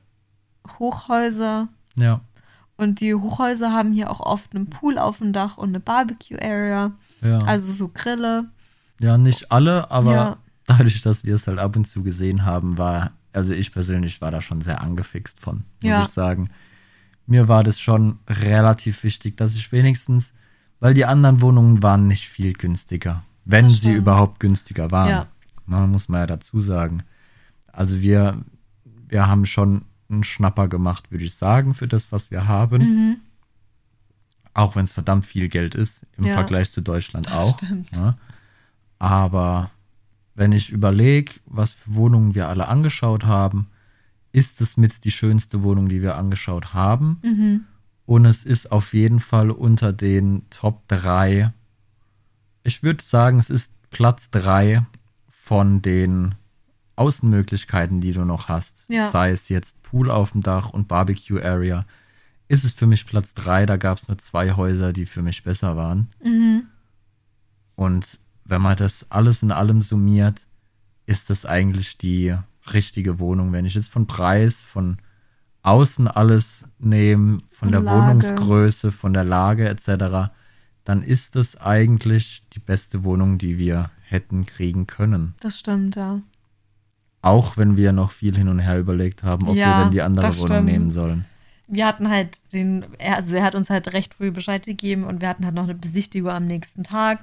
[0.78, 2.22] Hochhäuser ja,
[2.78, 6.94] und die Hochhäuser haben hier auch oft einen Pool auf dem Dach und eine Barbecue-Area,
[7.22, 7.40] ja.
[7.40, 8.46] also so Grille.
[9.02, 10.38] Ja, nicht alle, aber Ja.
[10.66, 14.32] dadurch, dass wir es halt ab und zu gesehen haben, war, also ich persönlich war
[14.32, 16.02] da schon sehr angefixt von, muss Ja.
[16.04, 16.50] ich sagen.
[17.26, 20.34] Mir war das schon relativ wichtig, dass ich wenigstens,
[20.80, 25.10] weil die anderen Wohnungen waren nicht viel günstiger, wenn sie überhaupt günstiger waren.
[25.10, 25.28] Ja.
[25.66, 27.04] Na, muss man ja dazu sagen.
[27.72, 28.42] Also wir,
[29.08, 32.82] wir haben schon einen Schnapper gemacht, würde ich sagen, für das, was wir haben.
[32.82, 33.18] Mhm.
[34.54, 36.34] Auch wenn es verdammt viel Geld ist, im Ja.
[36.34, 37.62] Vergleich zu Deutschland Das auch.
[37.94, 38.18] Ja.
[38.98, 39.72] Aber
[40.36, 43.68] wenn ich überlege, was für Wohnungen wir alle angeschaut haben,
[44.32, 47.20] ist es mit die schönste Wohnung, die wir angeschaut haben.
[47.24, 47.66] Mhm.
[48.10, 51.54] Und es ist auf jeden Fall unter den Top 3.
[52.64, 54.84] Ich würde sagen, es ist Platz 3
[55.30, 56.34] von den
[56.96, 58.86] Außenmöglichkeiten, die du noch hast.
[58.88, 59.12] Ja.
[59.12, 61.86] Sei es jetzt Pool auf dem Dach und Barbecue Area.
[62.48, 63.68] Ist es für mich Platz 3.
[63.68, 66.10] Da gab es nur zwei Häuser, die für mich besser waren.
[66.24, 66.64] Mhm.
[67.76, 70.48] Und wenn man das alles in allem summiert,
[71.06, 72.36] ist das eigentlich die
[72.74, 73.54] richtige Wohnung.
[73.54, 74.98] Wenn ich jetzt von Preis, von
[75.64, 78.08] außen alles nehme, von der Lage.
[78.08, 80.32] Wohnungsgröße, von der Lage etc.,
[80.86, 85.36] dann ist das eigentlich die beste Wohnung, die wir hätten kriegen können.
[85.40, 86.22] Das stimmt, ja.
[87.22, 90.02] Auch wenn wir noch viel hin und her überlegt haben, ob Ja, wir denn die
[90.02, 91.26] andere Wohnung nehmen sollen.
[91.68, 95.22] Wir hatten halt den, er, also er hat uns halt recht früh Bescheid gegeben und
[95.22, 97.20] wir hatten halt noch eine Besichtigung am nächsten Tag.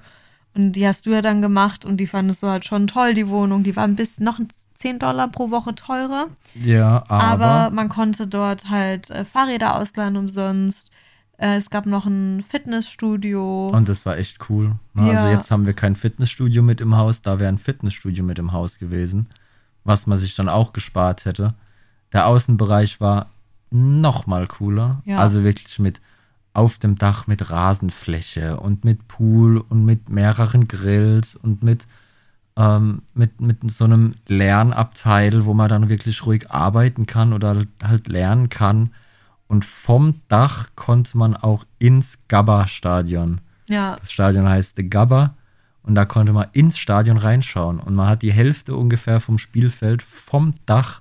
[0.54, 3.28] Und die hast du ja dann gemacht und die fandest du halt schon toll, die
[3.28, 3.64] Wohnung.
[3.64, 4.38] Die war ein bisschen noch
[4.76, 6.28] 10 Dollar pro Woche teurer.
[6.54, 10.90] Ja, Aber, aber, man konnte dort halt äh, Fahrräder ausleihen umsonst.
[11.38, 13.68] Äh, es gab noch ein Fitnessstudio.
[13.68, 14.76] Und das war echt cool.
[14.94, 15.12] Ne?
[15.12, 15.18] Ja.
[15.18, 18.52] Also jetzt haben wir kein Fitnessstudio mit im Haus, da wäre ein Fitnessstudio mit im
[18.52, 19.28] Haus gewesen,
[19.84, 21.54] was man sich dann auch gespart hätte.
[22.12, 23.26] Der Außenbereich war
[23.70, 25.02] noch mal cooler.
[25.04, 25.18] Ja.
[25.18, 26.00] Also wirklich mit
[26.56, 31.86] auf dem Dach mit Rasenfläche und mit Pool und mit mehreren Grills und mit,
[32.56, 38.08] ähm, mit, mit so einem Lernabteil, wo man dann wirklich ruhig arbeiten kann oder halt
[38.08, 38.90] lernen kann.
[39.48, 43.40] Und vom Dach konnte man auch ins Gabba-Stadion.
[43.68, 45.34] ja, Das Stadion heißt The Gabba
[45.82, 50.02] und da konnte man ins Stadion reinschauen und man hat die Hälfte ungefähr vom Spielfeld
[50.02, 51.00] vom Dach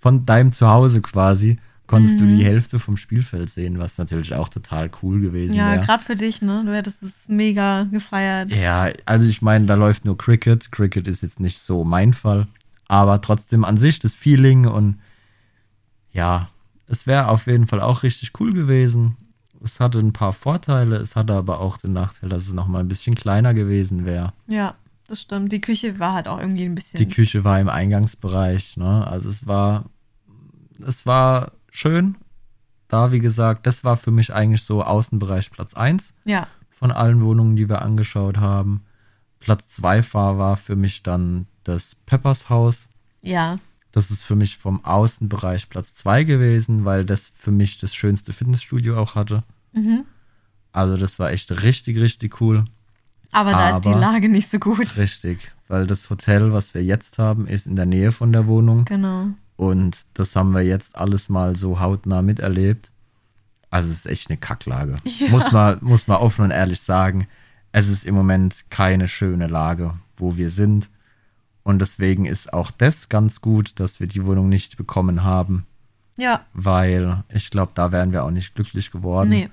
[0.00, 2.38] von deinem Zuhause quasi konntest du Mhm.
[2.38, 5.84] die Hälfte vom Spielfeld sehen, was natürlich auch total cool gewesen ja, wäre.
[5.84, 6.62] gerade für dich, ne?
[6.64, 8.50] Du hättest es mega gefeiert.
[8.50, 10.72] Ja, also ich meine, da läuft nur Cricket.
[10.72, 12.46] Cricket ist jetzt nicht so mein Fall,
[12.88, 14.98] aber trotzdem an sich das Feeling und
[16.12, 16.48] ja,
[16.86, 19.16] es wäre auf jeden Fall auch richtig cool gewesen.
[19.62, 22.80] es hatte ein paar Vorteile, es hatte aber auch den Nachteil, dass es noch mal
[22.80, 24.32] ein bisschen kleiner gewesen wäre.
[24.46, 24.74] Ja,
[25.08, 25.52] das stimmt.
[25.52, 26.98] Die Küche war halt auch irgendwie ein bisschen.
[26.98, 29.06] Die Küche war im Eingangsbereich, ne?
[29.06, 29.86] Also es war,
[30.86, 32.16] es war schön.
[32.88, 37.22] Da, wie gesagt, das war für mich eigentlich so Außenbereich Platz 1 ja, von allen
[37.24, 38.82] Wohnungen, die wir angeschaut haben.
[39.40, 42.88] Platz 2 war, war für mich dann das Peppers Haus.
[43.22, 43.58] ja,
[43.92, 48.32] Das ist für mich vom Außenbereich Platz 2 gewesen, weil das für mich das schönste
[48.32, 49.42] Fitnessstudio auch hatte.
[49.72, 50.04] mhm.
[50.72, 52.64] Also das war echt richtig, richtig cool.
[53.30, 54.96] Aber da ist die Aber- Lage nicht so gut.
[54.98, 58.84] Richtig, weil das Hotel, was wir jetzt haben, ist in der Nähe von der Wohnung.
[58.84, 59.28] Genau.
[59.56, 62.90] Und das haben wir jetzt alles mal so hautnah miterlebt.
[63.70, 64.96] Also es ist echt eine Kacklage.
[65.18, 65.28] Ja.
[65.28, 67.26] Muss, man, muss man offen und ehrlich sagen.
[67.72, 70.90] Es ist im Moment keine schöne Lage, wo wir sind.
[71.64, 75.66] Und deswegen ist auch das ganz gut, dass wir die Wohnung nicht bekommen haben,
[76.16, 79.30] Ja, weil ich glaube, da wären wir auch nicht glücklich geworden.
[79.30, 79.48] nee.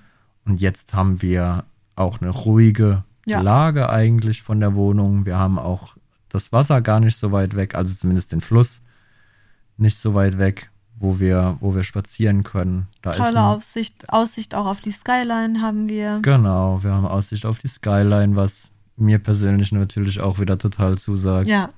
[0.45, 1.64] Und jetzt haben wir
[1.95, 3.41] auch eine ruhige Ja.
[3.41, 5.26] Lage eigentlich von der Wohnung.
[5.26, 5.95] Wir haben auch
[6.30, 8.82] das Wasser gar nicht so weit weg, also zumindest den Fluss
[9.82, 12.88] nicht so weit weg, wo wir, wo wir spazieren können.
[13.01, 16.19] Da Tolle ein, Aussicht, Aussicht auch auf die Skyline haben wir.
[16.21, 21.47] Genau, wir haben Aussicht auf die Skyline, was mir persönlich natürlich auch wieder total zusagt.
[21.47, 21.69] Ja,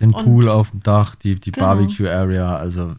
[0.00, 1.66] Den Und- Pool auf dem Dach, die, die Genau.
[1.66, 2.96] Barbecue Area, also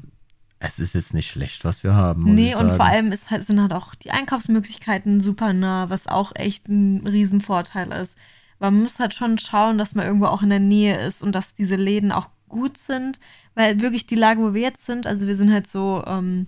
[0.59, 2.34] es ist jetzt nicht schlecht, was wir haben.
[2.36, 6.32] nee, und vor allem ist halt, sind halt auch die Einkaufsmöglichkeiten super nah, was auch
[6.36, 8.16] echt ein Riesenvorteil ist.
[8.59, 11.53] Man muss halt schon schauen, dass man irgendwo auch in der Nähe ist und dass
[11.55, 13.20] diese Läden auch gut sind,
[13.56, 16.47] weil wirklich die Lage, wo wir jetzt sind, also wir sind halt so ähm,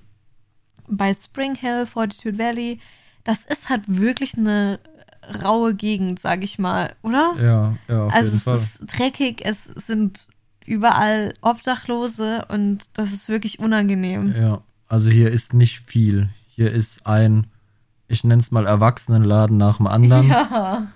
[0.87, 2.79] bei Spring Hill, Fortitude Valley,
[3.23, 4.79] das ist halt wirklich eine
[5.43, 7.33] raue Gegend, sag ich mal, oder?
[7.41, 8.55] Ja, ja, auf also jeden es Fall.
[8.57, 10.27] ist dreckig, es sind
[10.65, 14.33] überall Obdachlose und das ist wirklich unangenehm.
[14.35, 16.29] Ja, also hier ist nicht viel.
[16.47, 17.47] Hier ist ein,
[18.07, 20.87] ich nenne es mal Erwachsenenladen nach dem anderen Ja.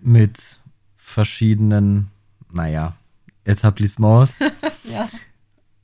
[0.00, 0.60] mit
[0.96, 2.08] verschiedenen,
[2.52, 2.94] naja,
[3.44, 4.38] Etablissements.
[4.84, 5.08] ja.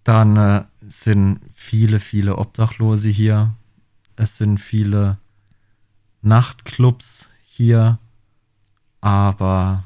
[0.05, 3.55] Dann äh, sind viele, viele Obdachlose hier.
[4.17, 5.19] Es sind viele
[6.23, 7.99] Nachtclubs hier.
[9.01, 9.85] Aber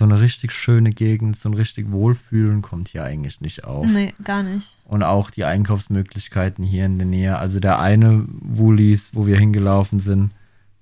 [0.00, 3.86] so eine richtig schöne Gegend, so ein richtig Wohlfühlen kommt hier eigentlich nicht auf.
[3.86, 4.74] Nee, gar nicht.
[4.86, 7.38] Und auch die Einkaufsmöglichkeiten hier in der Nähe.
[7.38, 10.32] Also der eine Woolies, wo wir hingelaufen sind,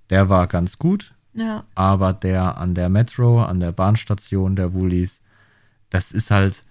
[0.08, 1.14] der war ganz gut.
[1.34, 1.64] Ja.
[1.74, 5.20] Aber der an der Metro, an der Bahnstation der Woolies,
[5.90, 6.64] das ist halt,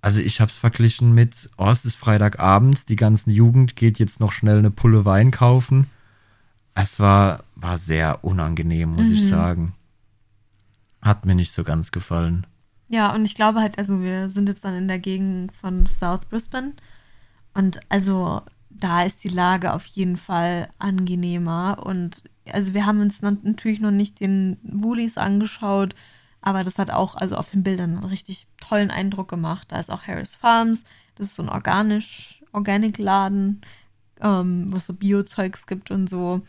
[0.00, 4.20] also ich habe es verglichen mit, oh, es ist Freitagabend, die ganze Jugend geht jetzt
[4.20, 5.88] noch schnell eine Pulle Wein kaufen.
[6.74, 9.28] Es war, war sehr unangenehm, muss ich Mhm.
[9.28, 9.74] sagen.
[11.00, 12.46] Hat mir nicht so ganz gefallen.
[12.88, 16.26] Ja, und ich glaube halt, also wir sind jetzt dann in der Gegend von South
[16.28, 16.72] Brisbane.
[17.54, 21.78] Und also da ist die Lage auf jeden Fall angenehmer.
[21.84, 22.22] Und
[22.52, 25.94] also wir haben uns natürlich noch nicht den Woolies angeschaut,
[26.46, 29.72] aber das hat auch also auf den Bildern einen richtig tollen Eindruck gemacht.
[29.72, 30.84] Da ist auch Harris Farms,
[31.14, 33.62] das ist so ein organisch, Organic-Laden,
[34.20, 36.42] ähm, wo es so Bio-Zeugs gibt und so.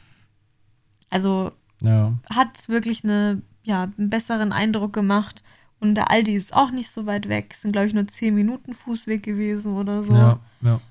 [1.09, 2.13] Also Ja.
[2.29, 5.43] hat wirklich eine, ja, einen besseren Eindruck gemacht.
[5.79, 7.51] Und der Aldi ist auch nicht so weit weg.
[7.53, 10.13] Es sind, glaube ich, nur 10 Minuten Fußweg gewesen oder so.
[10.13, 10.81] Ja, ja.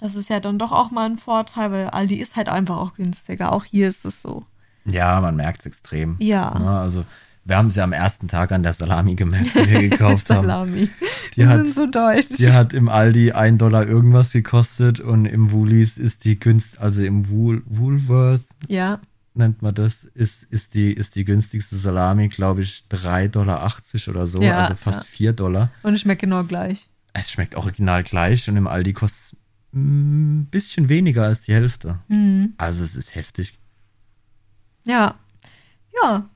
[0.00, 2.94] Das ist ja dann doch auch mal ein Vorteil, weil Aldi ist halt einfach auch
[2.94, 3.52] günstiger.
[3.52, 4.44] Auch hier ist es so.
[4.86, 6.16] Ja, man merkt es extrem.
[6.18, 6.58] Ja.
[6.58, 7.04] Ja, also
[7.50, 10.46] wir haben sie am ersten Tag an der Salami gemerkt, die wir gekauft haben.
[10.46, 10.88] Salami.
[11.34, 12.28] Die Wir hat, sind so deutsch.
[12.38, 17.02] die hat im Aldi 1 Dollar irgendwas gekostet und im Woolies ist die günst, also
[17.02, 19.00] im Wool, Woolworth ja.
[19.34, 23.72] nennt man das, ist, ist, die, ist die günstigste Salami, glaube ich, 3,80 Dollar
[24.06, 25.10] oder so, Ja, also fast ja.
[25.10, 25.72] 4 Dollar.
[25.82, 26.88] Und es schmeckt genau gleich.
[27.14, 29.36] Es schmeckt original gleich und im Aldi kostet es
[29.74, 31.98] ein bisschen weniger als die Hälfte.
[32.06, 32.54] Mhm.
[32.58, 33.58] Also es ist heftig.
[34.84, 35.16] Ja.
[36.00, 36.30] Ja.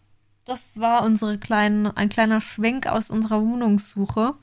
[0.45, 4.35] Das war unsere kleinen, ein kleiner Schwenk aus unserer Wohnungssuche.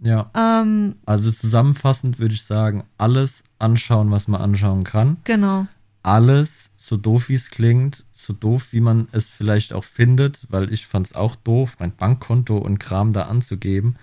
[0.00, 0.30] Ja.
[0.34, 5.18] Ähm, Also zusammenfassend würde ich sagen, alles anschauen, was man anschauen kann.
[5.24, 5.66] genau.
[6.04, 10.72] Alles, so doof wie es klingt, so doof wie man es vielleicht auch findet, weil
[10.72, 13.94] ich fand es auch doof, mein Bankkonto und Kram da anzugeben.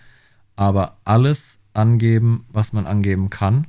[0.56, 3.68] Aber alles angeben, was man angeben kann.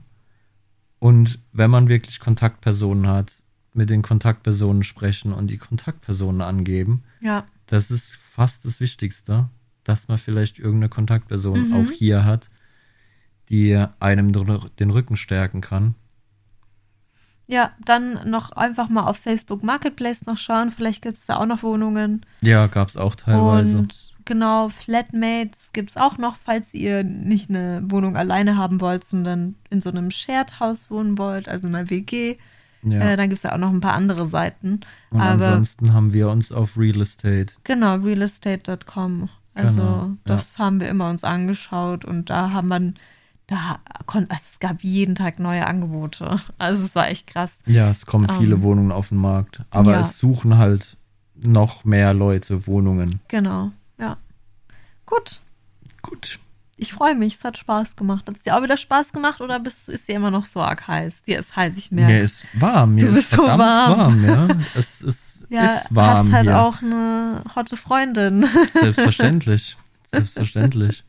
[1.01, 3.33] Und wenn man wirklich Kontaktpersonen hat,
[3.73, 7.05] mit den Kontaktpersonen sprechen und die Kontaktpersonen angeben.
[7.21, 7.45] Ja.
[7.67, 9.49] Das ist fast das Wichtigste,
[9.85, 11.73] dass man vielleicht irgendeine Kontaktperson Mhm.
[11.75, 12.51] auch hier hat,
[13.49, 15.95] die einem den Rücken stärken kann.
[17.47, 20.71] Ja, dann noch einfach mal auf Facebook Marketplace noch schauen.
[20.71, 22.25] Vielleicht gibt es da auch noch Wohnungen.
[22.43, 23.79] Ja, gab es auch teilweise.
[23.79, 29.05] Und genau, Flatmates gibt es auch noch, falls ihr nicht eine Wohnung alleine haben wollt,
[29.05, 32.37] sondern in so einem Shared House wohnen wollt, also in einer WG.
[32.83, 33.01] Ja.
[33.01, 34.81] Äh, dann gibt es ja auch noch ein paar andere Seiten.
[35.11, 37.55] Und aber- ansonsten haben wir uns auf Real Estate.
[37.65, 39.29] Genau, realestate.com.
[39.55, 42.95] Also Genau, das haben wir immer uns angeschaut und da haben man,
[43.49, 46.41] da konnte, also es gab jeden Tag neue Angebote.
[46.59, 47.53] Also es war echt krass.
[47.67, 49.63] Ja, es kommen Ähm, viele Wohnungen auf den Markt.
[49.71, 50.01] Aber ja.
[50.01, 50.97] es suchen halt
[51.35, 53.21] noch mehr Leute Wohnungen.
[53.29, 54.17] Genau, ja.
[55.05, 55.41] Gut,
[56.03, 56.39] Gut.
[56.81, 58.27] Ich freue mich, es hat Spaß gemacht.
[58.27, 60.87] Hat es dir auch wieder Spaß gemacht oder bist, ist dir immer noch so arg
[60.89, 61.23] heiß?
[61.25, 62.13] Dir ist heiß, ich merke.
[62.13, 62.95] Mir ist warm.
[62.95, 64.27] Mir Du ist bist so verdammt warm.
[64.29, 64.51] warm.
[64.51, 64.57] ja.
[64.75, 66.59] Es ist, ja, ist warm hast halt hier.
[66.59, 68.47] auch eine hotte Freundin.
[68.73, 69.77] Selbstverständlich.
[70.11, 71.05] Selbstverständlich.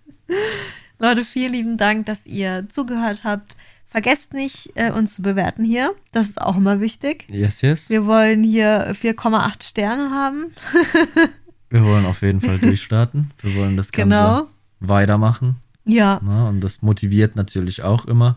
[1.00, 3.56] Leute, vielen lieben Dank, dass ihr zugehört habt.
[3.90, 5.94] Vergesst nicht, äh, uns zu bewerten hier.
[6.14, 7.26] Das ist auch immer wichtig.
[7.30, 7.90] Yes, yes.
[7.90, 10.52] Wir wollen hier 4,8 Sterne haben.
[11.70, 13.32] Wir wollen auf jeden Fall durchstarten.
[13.42, 14.48] Wir wollen das Ganze Genau.
[14.82, 15.56] Weitermachen.
[15.86, 16.46] Ja, Ne?
[16.48, 18.36] Und das motiviert natürlich auch immer.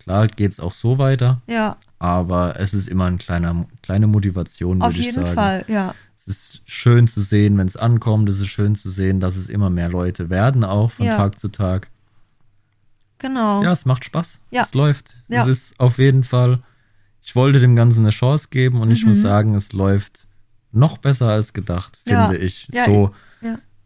[0.00, 4.82] Klar geht es auch so weiter, ja, aber es ist immer eine kleine, kleine Motivation,
[4.82, 5.34] auf würde ich jeden sagen.
[5.34, 5.94] Fall, ja.
[6.18, 8.28] Es ist schön zu sehen, wenn es ankommt.
[8.28, 11.16] Es ist schön zu sehen, dass es immer mehr Leute werden, auch von Ja.
[11.16, 11.88] Tag zu Tag.
[13.18, 13.62] Genau.
[13.62, 14.40] Ja, es macht Spaß.
[14.50, 14.62] Ja.
[14.62, 15.14] Es läuft.
[15.28, 15.42] Ja.
[15.42, 16.60] Es ist auf jeden Fall.
[17.22, 19.08] Ich wollte dem Ganzen eine Chance geben und ich Mhm.
[19.10, 20.26] muss sagen, es läuft
[20.72, 22.68] noch besser als gedacht, finde ich.
[22.72, 23.12] Ja, so, ja.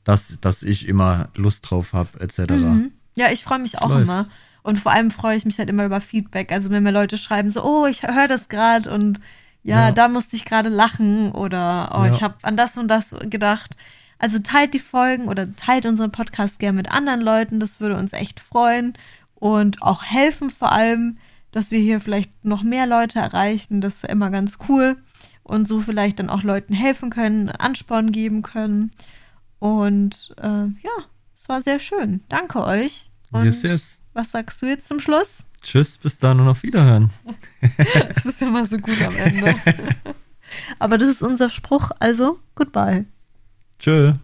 [0.09, 2.51] Dass, dass ich immer Lust drauf habe, etc.
[2.51, 2.93] Mhm.
[3.15, 4.03] Ja, ich freue mich Es auch läuft.
[4.05, 4.27] immer.
[4.63, 6.51] Und vor allem freue ich mich halt immer über Feedback.
[6.51, 9.21] Also wenn mir Leute schreiben, so, oh, ich höre das gerade und
[9.63, 9.93] ja, Ja.
[9.93, 12.11] da musste ich gerade lachen oder oh, Ja.
[12.13, 13.77] ich habe an das und das gedacht.
[14.19, 17.61] Also teilt die Folgen oder teilt unseren Podcast gerne mit anderen Leuten.
[17.61, 18.95] Das würde uns echt freuen
[19.35, 21.19] und auch helfen vor allem,
[21.53, 23.83] dass wir hier vielleicht noch mehr Leute erreichen.
[23.83, 24.97] Das ist ja immer ganz cool
[25.43, 28.91] und so vielleicht dann auch Leuten helfen können, Ansporn geben können.
[29.59, 30.97] Und äh, ja,
[31.35, 32.21] es war sehr schön.
[32.29, 33.11] Danke euch.
[33.31, 34.03] Und Yes, yes.
[34.15, 35.39] was sagst du jetzt zum Schluss?
[35.63, 37.11] Tschüss, bis dann und auf Wiederhören.
[38.15, 39.55] Das ist immer so gut am Ende.
[40.79, 43.05] Aber das ist unser Spruch, also goodbye.
[43.79, 44.15] Tschö.